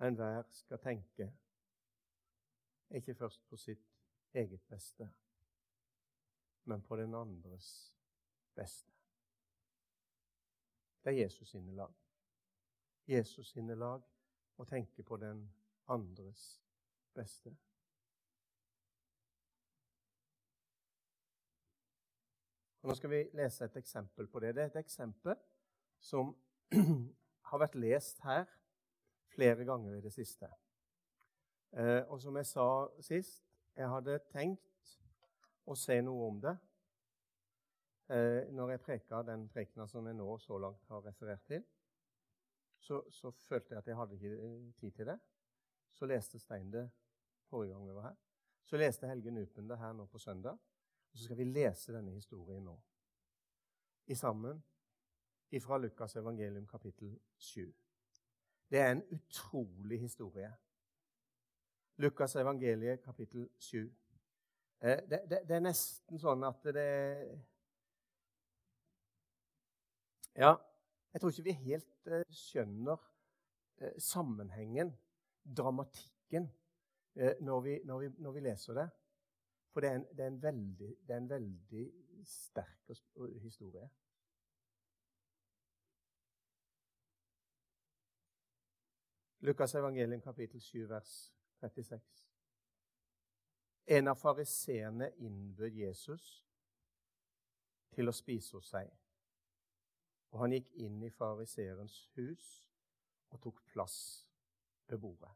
enhver 0.00 0.44
skal 0.54 0.78
tenke 0.78 1.32
ikke 2.90 3.14
først 3.14 3.44
på 3.48 3.56
sitt 3.56 3.84
eget 4.34 4.62
beste, 4.68 5.10
men 6.64 6.82
på 6.82 6.96
den 6.96 7.14
andres 7.14 7.94
beste. 8.54 8.92
Det 11.04 11.12
er 11.12 11.22
Jesus 11.22 11.48
sine 11.48 11.74
lag. 11.74 11.94
Jesus 13.08 13.52
sine 13.52 13.74
lag 13.74 14.02
å 14.56 14.64
tenke 14.68 15.02
på 15.02 15.16
den 15.16 15.46
andres 15.88 16.60
beste. 17.16 17.54
Og 22.82 22.90
nå 22.90 22.94
skal 22.98 23.10
vi 23.10 23.22
lese 23.36 23.64
et 23.64 23.76
eksempel 23.80 24.28
på 24.28 24.40
det. 24.40 24.54
Det 24.54 24.62
er 24.62 24.70
et 24.72 24.80
eksempel 24.82 25.36
som 26.00 26.34
har 27.50 27.62
vært 27.64 27.78
lest 27.80 28.22
her 28.24 28.46
flere 29.34 29.64
ganger 29.64 29.98
i 29.98 30.04
det 30.04 30.12
siste. 30.14 30.48
Eh, 31.72 32.02
og 32.08 32.20
som 32.22 32.36
jeg 32.36 32.46
sa 32.46 32.66
sist, 33.04 33.44
jeg 33.76 33.88
hadde 33.88 34.18
tenkt 34.32 34.94
å 35.68 35.76
si 35.76 35.98
noe 36.00 36.28
om 36.28 36.38
det 36.40 36.54
eh, 38.08 38.48
når 38.54 38.72
jeg 38.72 38.84
preka 38.86 39.20
den 39.26 39.48
prekena 39.52 39.86
som 39.86 40.06
jeg 40.08 40.16
nå 40.16 40.38
så 40.42 40.58
langt 40.58 40.88
har 40.88 41.04
referert 41.04 41.44
til. 41.46 41.64
Så, 42.80 43.02
så, 43.10 43.30
følte 43.30 43.74
jeg 43.74 43.82
at 43.82 43.90
jeg 43.90 43.98
hadde 43.98 44.16
ikke 44.16 44.32
eh, 44.46 44.72
tid 44.80 44.96
til 44.96 45.10
det. 45.10 45.18
Så 45.92 46.06
leste 46.06 46.38
Stein 46.38 46.72
det 46.72 46.86
forrige 47.50 47.74
gang 47.74 47.88
vi 47.88 47.96
var 47.96 48.10
her. 48.10 48.16
Så 48.64 48.76
leste 48.76 49.08
Helge 49.08 49.30
Nupen 49.30 49.68
det 49.68 49.78
her 49.78 49.92
nå 49.92 50.06
på 50.06 50.18
søndag. 50.18 50.56
Og 51.12 51.18
så 51.18 51.24
skal 51.24 51.38
vi 51.38 51.44
lese 51.48 51.92
denne 51.92 52.12
historien 52.12 52.64
nå. 52.64 52.76
I 54.08 54.14
sammen 54.16 54.62
ifra 55.50 55.78
Lukas 55.78 56.16
evangelium 56.16 56.66
kapittel 56.66 57.18
7. 57.36 57.74
Det 58.70 58.78
er 58.78 58.90
en 58.92 59.02
utrolig 59.12 60.00
historie. 60.00 60.52
Lukas 61.98 62.36
evangeliet, 62.36 63.02
kapittel 63.02 63.48
7. 63.58 63.94
Eh, 64.80 64.98
det, 65.10 65.22
det, 65.30 65.40
det, 65.48 65.54
er 65.56 65.62
nesten 65.64 66.20
sånn 66.22 66.44
at 66.46 66.66
det 66.70 66.90
Ja, 70.38 70.52
jeg 71.10 71.20
tror 71.20 71.32
ikke 71.32 71.46
vi 71.48 71.54
helt 71.64 72.10
eh, 72.14 72.22
skjønner 72.30 73.02
eh, 73.82 73.96
sammenhengen, 73.98 74.92
dramatikken, 75.42 76.46
når 77.42 77.62
vi, 77.64 77.72
når, 77.82 77.98
vi, 77.98 78.08
når, 78.22 78.34
vi, 78.36 78.42
leser 78.46 78.76
det. 78.78 78.84
For 79.72 79.82
det 79.82 79.90
er 79.90 79.96
en, 79.98 80.04
det 80.12 80.22
er 80.22 80.30
en, 80.30 80.42
veldig, 80.42 80.90
er 81.08 81.16
en 81.16 81.30
veldig, 81.32 81.86
sterk 82.28 82.92
historie. 83.42 83.88
Lukas 89.42 89.74
evangelium 89.74 90.22
kapittel 90.22 90.62
7, 90.62 90.86
vers 90.92 91.16
36. 91.60 92.24
En 93.86 94.08
av 94.08 94.14
fariseerne 94.20 95.10
innbød 95.24 95.74
Jesus 95.80 96.28
til 97.94 98.10
å 98.10 98.14
spise 98.14 98.56
hos 98.58 98.70
seg. 98.74 98.90
Og 100.32 100.42
han 100.42 100.54
gikk 100.54 100.74
inn 100.84 101.00
i 101.02 101.10
fariseerens 101.10 101.96
hus 102.18 102.48
og 103.32 103.40
tok 103.44 103.62
plass 103.72 103.98
ved 104.88 105.00
bordet. 105.00 105.30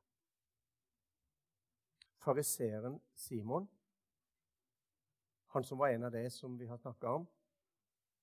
Fariseeren 2.22 3.00
Simon, 3.18 3.66
han 5.56 5.64
som 5.64 5.80
var 5.80 5.92
en 5.92 6.06
av 6.06 6.12
de 6.14 6.22
som 6.30 6.54
vi 6.58 6.68
har 6.68 6.78
snakka 6.78 7.16
om, 7.18 7.24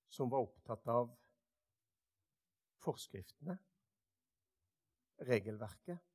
som 0.10 0.30
var 0.30 0.46
opptatt 0.46 0.88
av 0.90 1.12
forskriftene, 2.80 3.58
regelverket, 5.28 6.09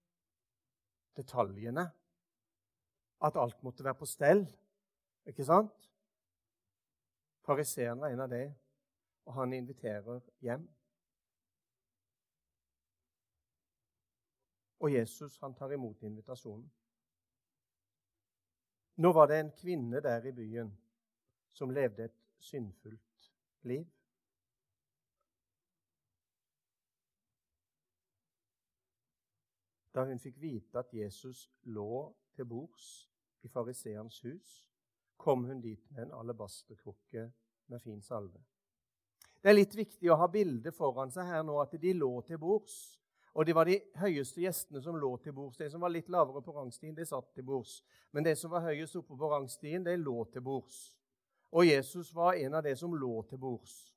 detaljene. 1.17 1.89
At 3.25 3.37
alt 3.41 3.63
måtte 3.63 3.85
være 3.85 3.99
på 3.99 4.09
stell. 4.09 4.45
Ikke 5.27 5.45
sant? 5.45 5.91
Fariseeren 7.45 8.01
var 8.01 8.13
en 8.13 8.25
av 8.25 8.31
dem, 8.33 8.55
og 9.25 9.35
han 9.35 9.53
inviterer 9.53 10.21
hjem. 10.45 10.65
Og 14.81 14.93
Jesus 14.93 15.39
han 15.41 15.55
tar 15.57 15.73
imot 15.73 16.03
invitasjonen. 16.03 16.67
Nå 18.97 19.13
var 19.13 19.27
det 19.27 19.41
en 19.41 19.53
kvinne 19.59 20.01
der 20.01 20.27
i 20.29 20.33
byen 20.33 20.71
som 21.53 21.71
levde 21.71 22.05
et 22.05 22.19
syndfullt 22.39 23.31
liv. 23.63 23.87
Da 29.95 30.05
hun 30.05 30.19
fikk 30.19 30.41
vite 30.43 30.79
at 30.79 30.93
Jesus 30.93 31.49
lå 31.65 32.09
til 32.35 32.49
bords 32.51 33.11
i 33.43 33.49
fariseerens 33.49 34.21
hus, 34.25 34.57
kom 35.17 35.45
hun 35.45 35.61
dit 35.61 35.91
med 35.91 36.03
en 36.09 36.17
alabasterkrukke 36.19 37.29
med 37.67 37.81
fin 37.81 38.03
salve. 38.03 38.41
Det 39.43 39.53
er 39.53 39.59
litt 39.59 39.77
viktig 39.77 40.11
å 40.11 40.19
ha 40.19 40.27
bildet 40.33 40.75
foran 40.75 41.13
seg 41.13 41.29
her 41.29 41.43
nå 41.45 41.59
at 41.61 41.77
de 41.81 41.93
lå 41.93 42.11
til 42.27 42.41
bords. 42.41 42.99
Og 43.35 43.47
det 43.47 43.55
var 43.55 43.67
de 43.69 43.81
høyeste 43.99 44.41
gjestene 44.41 44.81
som 44.83 44.97
lå 44.97 45.11
til 45.23 45.35
bords. 45.35 45.59
De 45.59 45.69
som 45.71 45.83
var 45.83 45.93
litt 45.93 46.09
lavere 46.09 46.43
på 46.43 46.55
rangstien, 46.55 46.95
de 46.95 47.05
satt 47.07 47.33
til 47.35 47.45
bords. 47.45 47.83
Men 48.15 48.25
de 48.25 48.35
som 48.39 48.51
var 48.51 48.65
høyest 48.65 48.97
oppe 48.97 49.17
på 49.19 49.31
rangstien, 49.31 49.85
de 49.85 49.97
lå 49.99 50.25
til 50.33 50.43
bords. 50.43 50.95
Og 51.53 51.67
Jesus 51.67 52.15
var 52.15 52.39
en 52.39 52.55
av 52.55 52.63
de 52.65 52.77
som 52.79 52.95
lå 52.95 53.23
til 53.29 53.39
bords. 53.43 53.94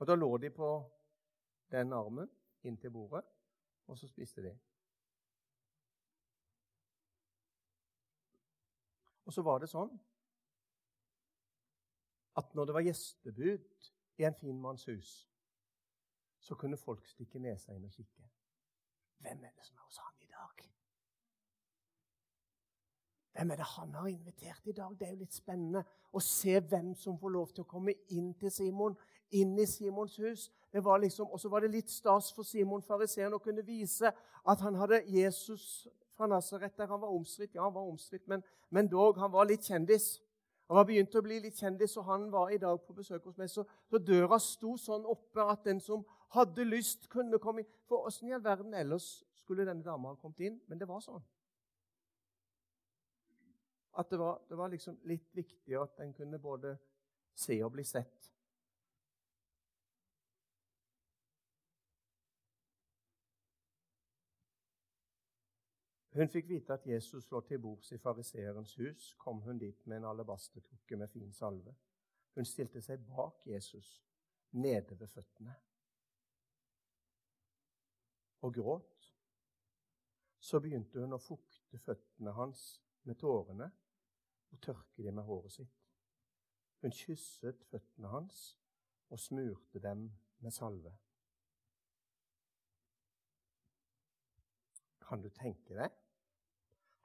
Og 0.00 0.06
Da 0.06 0.14
lå 0.14 0.36
de 0.36 0.50
på 0.50 0.68
den 1.70 1.92
armen 1.92 2.30
inntil 2.64 2.90
bordet, 2.90 3.24
og 3.86 3.98
så 3.98 4.08
spiste 4.08 4.42
de. 4.42 4.58
Og 9.24 9.32
så 9.32 9.42
var 9.42 9.60
det 9.62 9.68
sånn 9.70 9.92
at 12.40 12.54
når 12.54 12.66
det 12.66 12.74
var 12.74 12.86
gjestebud 12.86 13.90
i 14.18 14.24
en 14.24 14.38
fin 14.40 14.56
manns 14.60 14.86
hus, 14.88 15.12
så 16.40 16.56
kunne 16.56 16.80
folk 16.80 17.04
stikke 17.06 17.38
nesa 17.38 17.76
inn 17.76 17.84
og 17.84 17.92
kikke. 17.92 18.24
Hvem 19.20 19.44
er 19.44 19.52
det 19.52 19.66
som 19.68 19.76
er 19.76 19.84
hos 19.84 20.00
han 20.00 20.24
i 20.24 20.30
dag? 20.32 20.64
Hvem 23.36 23.50
er 23.50 23.60
det 23.60 23.68
han 23.76 23.94
har 23.94 24.08
invitert 24.08 24.66
i 24.66 24.72
dag? 24.72 24.96
Det 24.98 25.06
er 25.06 25.12
jo 25.12 25.22
litt 25.22 25.36
spennende 25.36 25.84
å 26.12 26.22
se 26.24 26.56
hvem 26.60 26.94
som 26.98 27.18
får 27.20 27.36
lov 27.36 27.52
til 27.52 27.66
å 27.66 27.70
komme 27.70 27.94
inn 28.16 28.32
til 28.40 28.50
Simon, 28.50 28.96
inn 29.30 29.58
i 29.58 29.66
Simons 29.66 30.16
hus. 30.16 30.50
Liksom, 30.72 31.30
Og 31.30 31.40
så 31.40 31.48
var 31.48 31.60
det 31.60 31.70
litt 31.70 31.90
stas 31.90 32.32
for 32.32 32.42
Simon 32.42 32.82
fariseeren 32.82 33.34
å 33.34 33.42
kunne 33.42 33.64
vise 33.66 34.12
at 34.46 34.60
han 34.60 34.74
hadde 34.74 35.02
Jesus 35.06 35.88
fra 36.14 36.26
Nasaret, 36.26 36.76
der 36.76 36.86
han 36.86 37.00
var 37.00 37.08
omstridt. 37.08 37.54
Ja, 37.54 37.62
han 37.62 37.74
var 37.74 37.88
omstridt, 37.88 38.28
men, 38.28 38.42
men 38.70 38.88
dog, 38.88 39.18
han 39.18 39.32
var 39.32 39.48
litt 39.48 39.66
kjendis. 39.66 40.20
Han 40.68 40.76
var 40.76 40.86
begynt 40.86 41.14
å 41.18 41.22
bli 41.22 41.40
litt 41.42 41.58
kjendis, 41.58 41.96
og 41.98 42.04
han 42.06 42.28
var 42.30 42.52
i 42.54 42.58
dag 42.58 42.78
på 42.86 42.94
besøk 42.94 43.24
hos 43.26 43.38
meg. 43.40 43.50
Så, 43.50 43.64
så 43.90 43.98
døra 43.98 44.38
sto 44.38 44.76
sånn 44.78 45.06
oppe 45.08 45.42
at 45.42 45.64
den 45.66 45.80
som 45.82 46.04
hadde 46.36 46.66
lyst, 46.68 47.08
kunne 47.10 47.40
komme 47.42 47.64
inn. 47.64 47.72
For 47.90 48.06
åssen 48.06 48.28
i 48.30 48.34
all 48.36 48.44
verden 48.44 48.76
ellers 48.78 49.24
skulle 49.40 49.66
denne 49.66 49.82
dama 49.82 50.12
ha 50.12 50.20
kommet 50.20 50.44
inn? 50.46 50.60
Men 50.70 50.78
det 50.78 50.86
var 50.86 51.02
sånn. 51.02 51.24
At 53.98 54.12
det 54.12 54.20
var, 54.20 54.38
det 54.46 54.58
var 54.60 54.70
liksom 54.70 55.00
litt 55.10 55.26
viktig 55.34 55.74
at 55.80 55.98
en 56.04 56.12
kunne 56.14 56.38
både 56.38 56.76
se 57.34 57.56
og 57.64 57.72
bli 57.74 57.82
sett. 57.84 58.30
Hun 66.20 66.28
fikk 66.28 66.48
vite 66.48 66.74
at 66.74 66.86
Jesus 66.86 67.30
lå 67.30 67.40
til 67.40 67.58
bords 67.58 67.92
i 67.92 67.98
fariseerens 67.98 68.74
hus. 68.76 69.14
Kom 69.18 69.38
hun 69.40 69.58
dit 69.58 69.86
med 69.86 69.96
en 69.96 70.04
alabasterkrukke 70.04 70.96
med 70.96 71.08
fin 71.08 71.32
salve. 71.32 71.72
Hun 72.34 72.44
stilte 72.44 72.82
seg 72.84 73.06
bak 73.08 73.46
Jesus, 73.48 74.02
nede 74.52 74.98
ved 75.00 75.08
føttene, 75.08 75.54
og 78.40 78.54
gråt. 78.54 79.06
Så 80.40 80.60
begynte 80.60 81.00
hun 81.00 81.16
å 81.16 81.20
fukte 81.24 81.80
føttene 81.80 82.36
hans 82.36 82.66
med 83.08 83.16
tårene 83.16 83.70
og 84.50 84.60
tørke 84.60 85.06
dem 85.06 85.16
med 85.16 85.24
håret 85.24 85.56
sitt. 85.56 85.80
Hun 86.84 86.92
kysset 87.00 87.64
føttene 87.72 88.12
hans 88.12 88.42
og 89.08 89.24
smurte 89.24 89.80
dem 89.80 90.04
med 90.44 90.52
salve. 90.52 90.92
Kan 95.08 95.24
du 95.24 95.32
tenke 95.40 95.80
deg? 95.80 95.96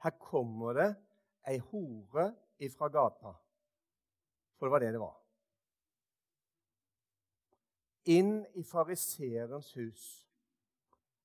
Her 0.06 0.14
kommer 0.22 0.76
det 0.78 0.90
ei 1.50 1.58
hore 1.58 2.28
ifra 2.62 2.86
gata. 2.88 3.32
For 4.54 4.66
det 4.66 4.72
var 4.72 4.82
det 4.84 4.92
det 4.94 5.00
var. 5.02 5.16
Inn 8.14 8.36
i 8.54 8.62
fariseerens 8.62 9.72
hus, 9.74 10.04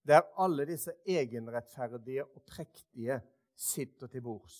der 0.01 0.25
alle 0.41 0.65
disse 0.65 0.95
egenrettferdige 1.05 2.25
og 2.25 2.41
prektige 2.41 3.19
sitter 3.53 4.07
til 4.07 4.25
bords. 4.25 4.57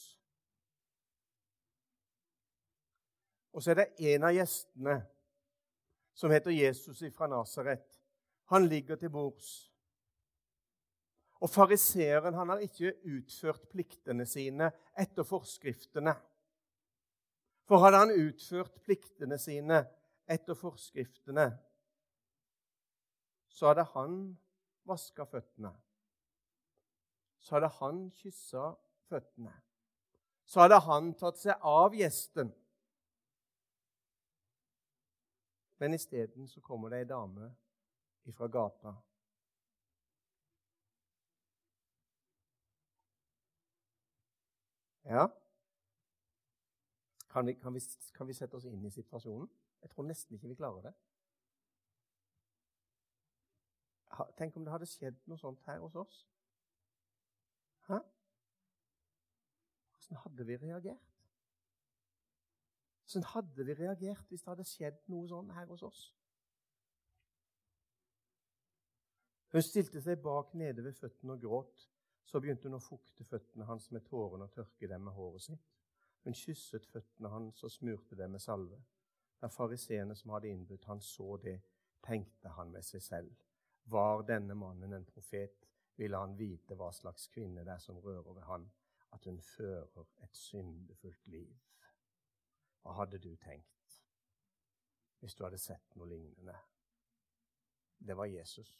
Og 3.54 3.64
så 3.64 3.74
er 3.74 3.82
det 3.82 4.14
en 4.14 4.30
av 4.30 4.38
gjestene, 4.38 5.00
som 6.14 6.32
heter 6.32 6.54
Jesus 6.54 7.02
fra 7.18 7.28
Nasaret. 7.28 7.90
Han 8.54 8.70
ligger 8.70 9.02
til 9.02 9.10
bords. 9.10 9.71
Og 11.42 11.50
fariseeren 11.50 12.38
har 12.38 12.62
ikke 12.62 12.94
utført 13.10 13.64
pliktene 13.72 14.28
sine 14.30 14.70
etter 15.00 15.26
forskriftene. 15.26 16.14
For 17.66 17.82
hadde 17.82 18.02
han 18.04 18.14
utført 18.14 18.78
pliktene 18.86 19.40
sine 19.42 19.82
etter 20.30 20.58
forskriftene, 20.58 21.48
så 23.52 23.72
hadde 23.72 23.86
han 23.94 24.16
vaska 24.88 25.26
føttene. 25.26 25.74
Så 27.42 27.56
hadde 27.58 27.72
han 27.80 28.06
kyssa 28.22 28.72
føttene. 29.10 29.54
Så 30.46 30.62
hadde 30.62 30.82
han 30.86 31.14
tatt 31.18 31.40
seg 31.42 31.66
av 31.68 31.96
gjesten. 31.98 32.52
Men 35.82 35.98
isteden 35.98 36.48
så 36.48 36.62
kommer 36.62 36.94
det 36.94 37.02
ei 37.02 37.10
dame 37.10 37.50
ifra 38.30 38.48
gata 38.52 38.94
Ja. 45.12 45.28
Kan 47.32 47.46
vi, 47.46 47.54
kan, 47.54 47.74
vi, 47.74 47.80
kan 48.14 48.28
vi, 48.28 48.34
sette 48.34 48.56
oss 48.56 48.66
inn 48.66 48.86
i 48.86 48.92
situasjonen? 48.92 49.50
Jeg 49.82 49.92
tror 49.92 50.08
nesten 50.08 50.36
ikke 50.36 50.52
vi 50.52 50.56
klarer 50.56 50.86
det. 50.88 50.94
Tenk 54.38 54.56
om 54.56 54.64
det 54.64 54.72
hadde 54.72 54.88
skjedd 54.88 55.20
noe 55.28 55.40
sånt 55.40 55.60
her 55.68 55.80
hos 55.84 55.96
oss. 56.00 56.22
Hæ? 57.90 58.00
Hvordan 59.98 60.24
hadde 60.24 60.48
vi 60.48 60.58
reagert? 60.64 61.12
Hvordan 63.04 63.28
hadde 63.34 63.66
vi 63.66 63.78
reagert 63.84 64.26
hvis 64.30 64.44
det 64.44 64.54
hadde 64.54 64.68
skjedd 64.72 65.04
noe 65.12 65.28
sånt 65.28 65.56
her 65.56 65.68
hos 65.72 65.84
oss? 65.88 66.02
Hun 69.52 69.68
stilte 69.68 70.04
seg 70.04 70.24
bak 70.24 70.54
nede 70.56 70.84
ved 70.84 70.96
føttene 70.96 71.36
og 71.36 71.44
gråt. 71.44 71.91
Så 72.26 72.40
begynte 72.40 72.70
hun 72.70 72.78
å 72.78 72.84
fukte 72.84 73.26
føttene 73.28 73.68
hans 73.68 73.90
med 73.92 74.06
tårene 74.08 74.48
og 74.48 74.56
tørke 74.56 74.88
dem 74.88 75.06
med 75.08 75.16
håret 75.18 75.46
sitt. 75.48 75.72
Hun 76.24 76.38
kysset 76.38 76.86
føttene 76.88 77.32
hans 77.34 77.64
og 77.64 77.74
smurte 77.74 78.16
dem 78.16 78.36
med 78.36 78.44
salve. 78.44 78.78
Da 79.42 79.50
fariseerne 79.50 80.16
som 80.16 80.36
hadde 80.36 80.52
innbudt 80.52 80.86
han 80.86 81.02
så 81.02 81.36
det, 81.42 81.58
tenkte 82.06 82.54
han 82.58 82.72
med 82.72 82.86
seg 82.86 83.02
selv. 83.04 83.32
Var 83.90 84.24
denne 84.30 84.56
mannen 84.56 84.94
en 84.94 85.06
profet, 85.06 85.66
ville 85.98 86.18
han 86.18 86.38
vite 86.38 86.78
hva 86.78 86.92
slags 86.94 87.28
kvinne 87.34 87.66
det 87.66 87.74
er 87.74 87.82
som 87.82 88.00
rører 88.02 88.34
ved 88.34 88.46
han, 88.48 88.70
at 89.12 89.26
hun 89.26 89.42
fører 89.42 90.08
et 90.24 90.38
syndefullt 90.38 91.28
liv. 91.28 91.58
Hva 92.82 92.96
hadde 93.02 93.20
du 93.22 93.36
tenkt 93.36 93.68
hvis 95.22 95.36
du 95.38 95.44
hadde 95.46 95.60
sett 95.62 95.98
noe 95.98 96.10
lignende? 96.10 96.56
Det 98.02 98.16
var 98.18 98.26
Jesus. 98.26 98.72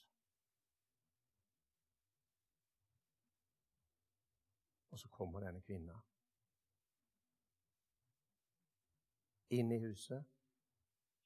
Og 4.92 5.00
så 5.00 5.08
kommer 5.12 5.44
denne 5.46 5.62
kvinna 5.64 5.96
inn 9.52 9.72
i 9.72 9.80
huset, 9.84 10.24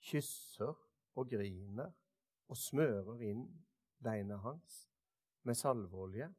kysser 0.01 0.73
og 1.15 1.29
griner 1.29 1.91
og 2.49 2.57
smører 2.57 3.21
inn 3.25 3.45
beina 4.01 4.37
hans 4.41 4.79
med 5.45 5.57
salveolje. 5.57 6.31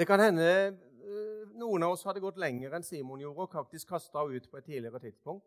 Det 0.00 0.06
kan 0.08 0.22
hende 0.22 0.46
eh, 0.48 1.48
noen 1.60 1.84
av 1.84 1.94
oss 1.94 2.06
hadde 2.08 2.22
gått 2.24 2.38
lenger 2.40 2.72
enn 2.74 2.86
Simon 2.86 3.20
gjorde, 3.20 3.44
og 3.44 3.52
faktisk 3.52 3.90
kasta 3.92 4.22
henne 4.22 4.40
ut 4.40 4.50
på 4.50 4.58
et 4.58 4.66
tidligere 4.66 5.02
tidspunkt. 5.02 5.46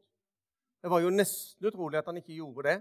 Det 0.83 0.91
var 0.91 1.01
jo 1.01 1.13
nesten 1.13 1.67
utrolig 1.67 1.99
at 1.99 2.11
han 2.11 2.19
ikke 2.19 2.35
gjorde 2.37 2.67
det. 2.67 2.77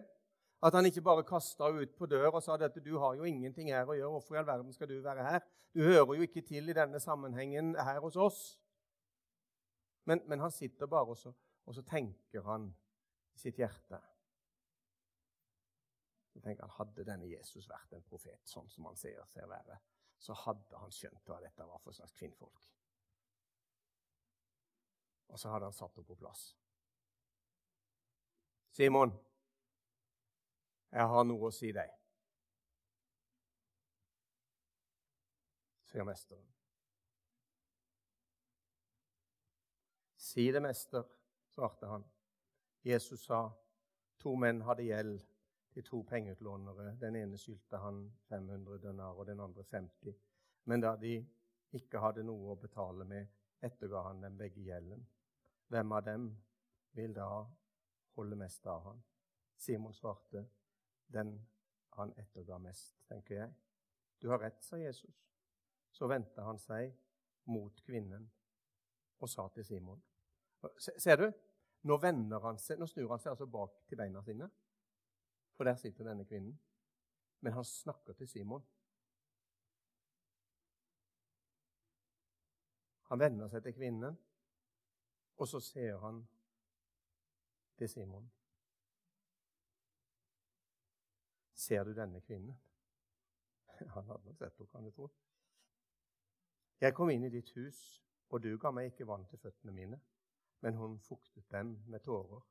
At 0.62 0.76
han 0.78 0.86
ikke 0.86 1.02
bare 1.02 1.24
kasta 1.26 1.66
henne 1.66 1.82
ut 1.82 1.96
på 1.98 2.06
dør 2.06 2.36
og 2.36 2.42
sa 2.44 2.54
at 2.54 2.76
du 2.84 2.92
har 3.02 3.16
jo 3.18 3.26
ingenting 3.26 3.72
her 3.74 3.88
å 3.88 3.96
gjøre. 3.98 4.12
Hvorfor 4.14 4.36
i 4.36 4.38
all 4.38 4.46
verden 4.46 4.72
skal 4.72 4.88
du 4.88 5.00
være 5.02 5.26
her? 5.26 5.40
Du 5.74 5.82
hører 5.82 6.14
jo 6.14 6.28
ikke 6.28 6.44
til 6.46 6.68
i 6.68 6.76
denne 6.76 7.00
sammenhengen 7.02 7.74
her 7.74 7.98
hos 8.04 8.16
oss. 8.16 8.40
Men, 10.06 10.22
men 10.30 10.40
han 10.42 10.54
sitter 10.54 10.86
bare 10.86 11.14
og 11.14 11.18
så, 11.18 11.34
og 11.66 11.74
så 11.74 11.82
tenker 11.86 12.46
han 12.46 12.70
i 13.34 13.42
sitt 13.42 13.58
hjerte 13.58 14.00
så 16.32 16.40
tenker 16.40 16.64
han, 16.64 16.74
Hadde 16.78 17.04
denne 17.06 17.28
Jesus 17.28 17.68
vært 17.68 17.92
en 17.92 18.04
profet, 18.08 18.40
sånn 18.48 18.68
som 18.72 18.86
han 18.88 18.96
ser 18.96 19.20
seg 19.30 19.48
være, 19.50 19.78
så 20.22 20.36
hadde 20.46 20.78
han 20.80 20.94
skjønt 20.94 21.28
hva 21.28 21.40
dette 21.42 21.66
var 21.66 21.82
for 21.82 21.96
slags 21.96 22.14
kvinnfolk. 22.16 22.68
Og 25.32 25.40
så 25.40 25.52
hadde 25.52 25.68
han 25.68 25.76
satt 25.76 25.96
henne 25.96 26.08
på 26.08 26.18
plass. 26.20 26.46
Simon, 28.72 29.12
jeg 30.92 31.08
har 31.14 31.24
noe 31.24 31.48
å 31.48 31.54
si 31.54 31.72
deg, 31.72 31.90
sier 35.88 36.04
mesteren. 36.08 36.48
Si 40.32 40.46
det, 40.52 40.62
mester, 40.64 41.04
svarte 41.52 41.86
han. 41.86 42.04
Jesus 42.82 43.24
sa, 43.26 43.50
to 44.22 44.32
menn 44.40 44.62
hadde 44.64 44.86
gjeld 44.86 45.24
til 45.74 45.84
to 45.84 46.02
pengeutlånere. 46.08 46.94
Den 47.00 47.18
ene 47.20 47.40
skyldte 47.40 47.80
han 47.82 48.06
500 48.30 48.78
denar 48.80 49.18
og 49.18 49.26
den 49.28 49.40
andre 49.40 49.64
50. 49.64 50.14
Men 50.64 50.80
da 50.80 50.94
de 50.96 51.18
ikke 51.76 52.00
hadde 52.00 52.24
noe 52.24 52.54
å 52.54 52.60
betale 52.60 53.04
med, 53.08 53.28
etterga 53.60 54.06
han 54.08 54.24
dem 54.24 54.38
begge 54.38 54.64
gjelden. 54.64 55.04
Hvem 55.68 55.92
av 55.92 56.04
dem 56.06 56.26
vil 56.96 57.14
da 57.16 57.28
holde 58.16 58.36
mest 58.36 58.66
av 58.66 58.86
han? 58.88 59.04
Simon 59.56 59.94
svarte, 59.94 60.46
den 61.12 61.34
han 61.96 62.12
etterga 62.16 62.58
mest, 62.58 62.96
tenker 63.08 63.36
jeg. 63.36 63.54
Du 64.22 64.28
har 64.30 64.40
rett, 64.40 64.62
sa 64.64 64.78
Jesus. 64.80 65.14
Så 65.92 66.08
vendte 66.08 66.42
han 66.42 66.58
seg 66.58 66.94
mot 67.52 67.82
kvinnen 67.84 68.28
og 69.22 69.30
sa 69.30 69.48
til 69.54 69.64
Simon 69.66 70.00
Ser 70.78 71.18
du? 71.18 71.26
Nå, 71.82 71.96
han 71.98 72.58
seg, 72.62 72.78
nå 72.78 72.86
snur 72.86 73.10
han 73.10 73.18
seg 73.18 73.32
altså 73.32 73.48
bak 73.50 73.72
til 73.90 73.98
beina 73.98 74.20
sine, 74.22 74.46
for 75.56 75.66
der 75.66 75.74
sitter 75.80 76.06
denne 76.06 76.22
kvinnen. 76.24 76.54
Men 77.42 77.56
han 77.56 77.66
snakker 77.66 78.14
til 78.14 78.28
Simon. 78.30 78.62
Han 83.10 83.18
vender 83.18 83.50
seg 83.50 83.64
til 83.66 83.74
kvinnen, 83.74 84.20
og 85.42 85.50
så 85.50 85.60
ser 85.60 85.98
han 86.04 86.22
til 87.82 87.90
Simon. 87.90 88.30
Ser 91.62 91.84
du 91.84 91.94
denne 91.94 92.20
kvinnen? 92.20 92.54
Han 93.94 94.06
hadde 94.08 94.24
nok 94.24 94.38
sett 94.38 94.56
henne, 94.58 94.70
kan 94.70 94.84
du 94.84 94.90
tro. 94.90 95.10
Jeg 96.82 96.94
kom 96.94 97.10
inn 97.12 97.24
i 97.28 97.30
ditt 97.30 97.52
hus, 97.54 97.78
og 98.34 98.42
du 98.42 98.56
ga 98.58 98.72
meg 98.74 98.90
ikke 98.90 99.06
vann 99.06 99.28
til 99.30 99.38
føttene 99.38 99.74
mine, 99.76 100.00
men 100.66 100.74
hun 100.74 100.98
fuktet 101.06 101.46
dem 101.52 101.76
med 101.86 102.02
tårer 102.02 102.42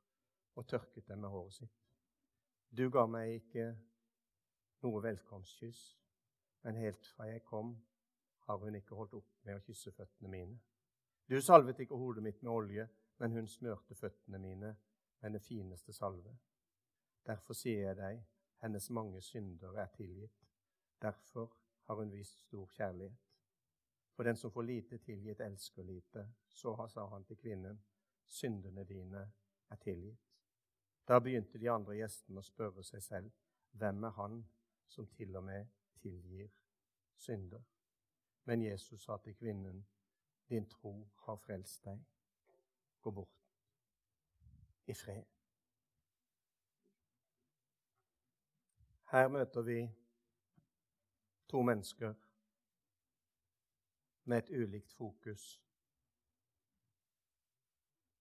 og 0.56 0.68
tørket 0.68 1.08
dem 1.08 1.20
med 1.26 1.34
håret 1.34 1.58
sitt. 1.58 1.82
Du 2.72 2.86
ga 2.90 3.04
meg 3.12 3.34
ikke 3.42 3.66
noe 4.86 5.04
velkomstkyss, 5.04 5.84
men 6.64 6.80
helt 6.80 7.12
fra 7.16 7.28
jeg 7.28 7.44
kom, 7.44 7.76
har 8.48 8.64
hun 8.64 8.80
ikke 8.80 8.96
holdt 8.96 9.18
opp 9.20 9.34
med 9.44 9.60
å 9.60 9.66
kysse 9.66 9.92
føttene 9.92 10.32
mine. 10.32 10.60
Du 11.28 11.36
salvet 11.42 11.84
ikke 11.84 12.00
hodet 12.00 12.24
mitt 12.24 12.40
med 12.44 12.54
olje, 12.54 12.88
men 13.20 13.36
hun 13.36 13.48
smørte 13.48 13.96
føttene 13.96 14.40
mine 14.40 14.76
med 15.20 15.36
den 15.36 15.44
fineste 15.44 15.94
salve. 15.94 16.38
Derfor 17.28 17.60
sier 17.60 17.90
jeg 17.90 18.00
deg, 18.00 18.24
hennes 18.62 18.90
mange 18.90 19.22
synder 19.22 19.74
er 19.74 19.88
tilgitt. 19.96 20.48
Derfor 21.02 21.58
har 21.84 21.96
hun 21.96 22.12
vist 22.12 22.40
stor 22.40 22.66
kjærlighet. 22.66 23.18
For 24.14 24.24
den 24.24 24.36
som 24.36 24.52
får 24.52 24.62
lite 24.62 24.98
tilgitt, 24.98 25.40
elsker 25.40 25.84
lite. 25.84 26.28
Så 26.50 26.88
sa 26.88 27.08
han 27.08 27.24
til 27.24 27.38
kvinnen, 27.38 27.84
syndene 28.26 28.84
dine 28.84 29.32
er 29.70 29.76
tilgitt. 29.76 30.20
Da 31.08 31.20
begynte 31.20 31.60
de 31.60 31.70
andre 31.70 31.96
gjestene 31.98 32.40
å 32.40 32.46
spørre 32.46 32.84
seg 32.84 33.04
selv, 33.04 33.32
hvem 33.72 34.04
er 34.04 34.14
han 34.16 34.44
som 34.88 35.08
til 35.08 35.36
og 35.36 35.44
med 35.44 35.66
tilgir 36.02 36.52
synder? 37.18 37.64
Men 38.46 38.62
Jesus 38.62 39.04
sa 39.04 39.18
til 39.18 39.36
kvinnen, 39.36 39.86
din 40.50 40.70
tro 40.70 40.94
har 41.26 41.36
frelst 41.36 41.86
deg. 41.86 42.00
Gå 43.02 43.12
bort 43.12 43.42
i 44.86 44.94
fred. 44.94 45.41
Her 49.12 49.28
møter 49.28 49.62
vi 49.62 49.90
to 51.48 51.62
mennesker 51.62 52.14
med 54.24 54.38
et 54.38 54.50
ulikt 54.50 54.94
fokus 54.94 55.62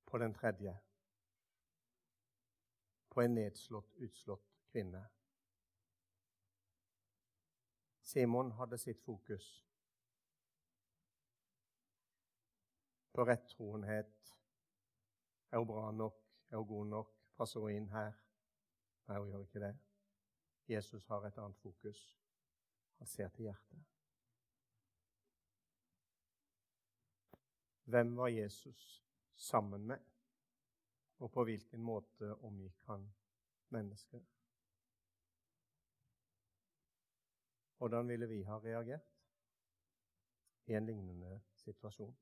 på 0.07 0.19
den 0.19 0.35
tredje, 0.35 0.79
på 3.11 3.21
en 3.21 3.35
nedslått, 3.35 3.95
utslått 3.97 4.49
kvinne. 4.73 5.05
Simon 8.03 8.51
hadde 8.59 8.79
sitt 8.79 9.03
fokus 9.05 9.47
på 13.13 13.25
rettroenhet. 13.25 14.35
Er 15.53 15.59
hun 15.59 15.67
bra 15.67 15.91
nok? 15.91 16.19
Er 16.51 16.57
hun 16.57 16.67
god 16.67 16.87
nok? 16.87 17.15
Passer 17.37 17.61
hun 17.61 17.71
inn 17.71 17.89
her? 17.95 18.11
Nei, 19.07 19.19
hun 19.19 19.31
gjør 19.31 19.47
ikke 19.47 19.65
det. 19.69 19.73
Jesus 20.71 21.07
har 21.07 21.27
et 21.27 21.39
annet 21.39 21.57
fokus. 21.57 22.19
Han 22.99 23.07
ser 23.07 23.29
til 23.29 23.43
hjertet. 23.43 23.85
Hvem 27.91 28.17
var 28.17 28.29
Jesus 28.29 29.05
sammen 29.35 29.87
med, 29.87 29.99
og 31.19 31.33
på 31.33 31.45
hvilken 31.45 31.83
måte 31.83 32.35
omgikk 32.35 32.85
han 32.87 33.09
mennesker? 33.69 34.21
Hvordan 37.77 38.09
ville 38.09 38.29
vi 38.29 38.43
ha 38.43 38.59
reagert 38.59 39.11
i 40.67 40.73
en 40.73 40.87
lignende 40.87 41.41
situasjon? 41.55 42.17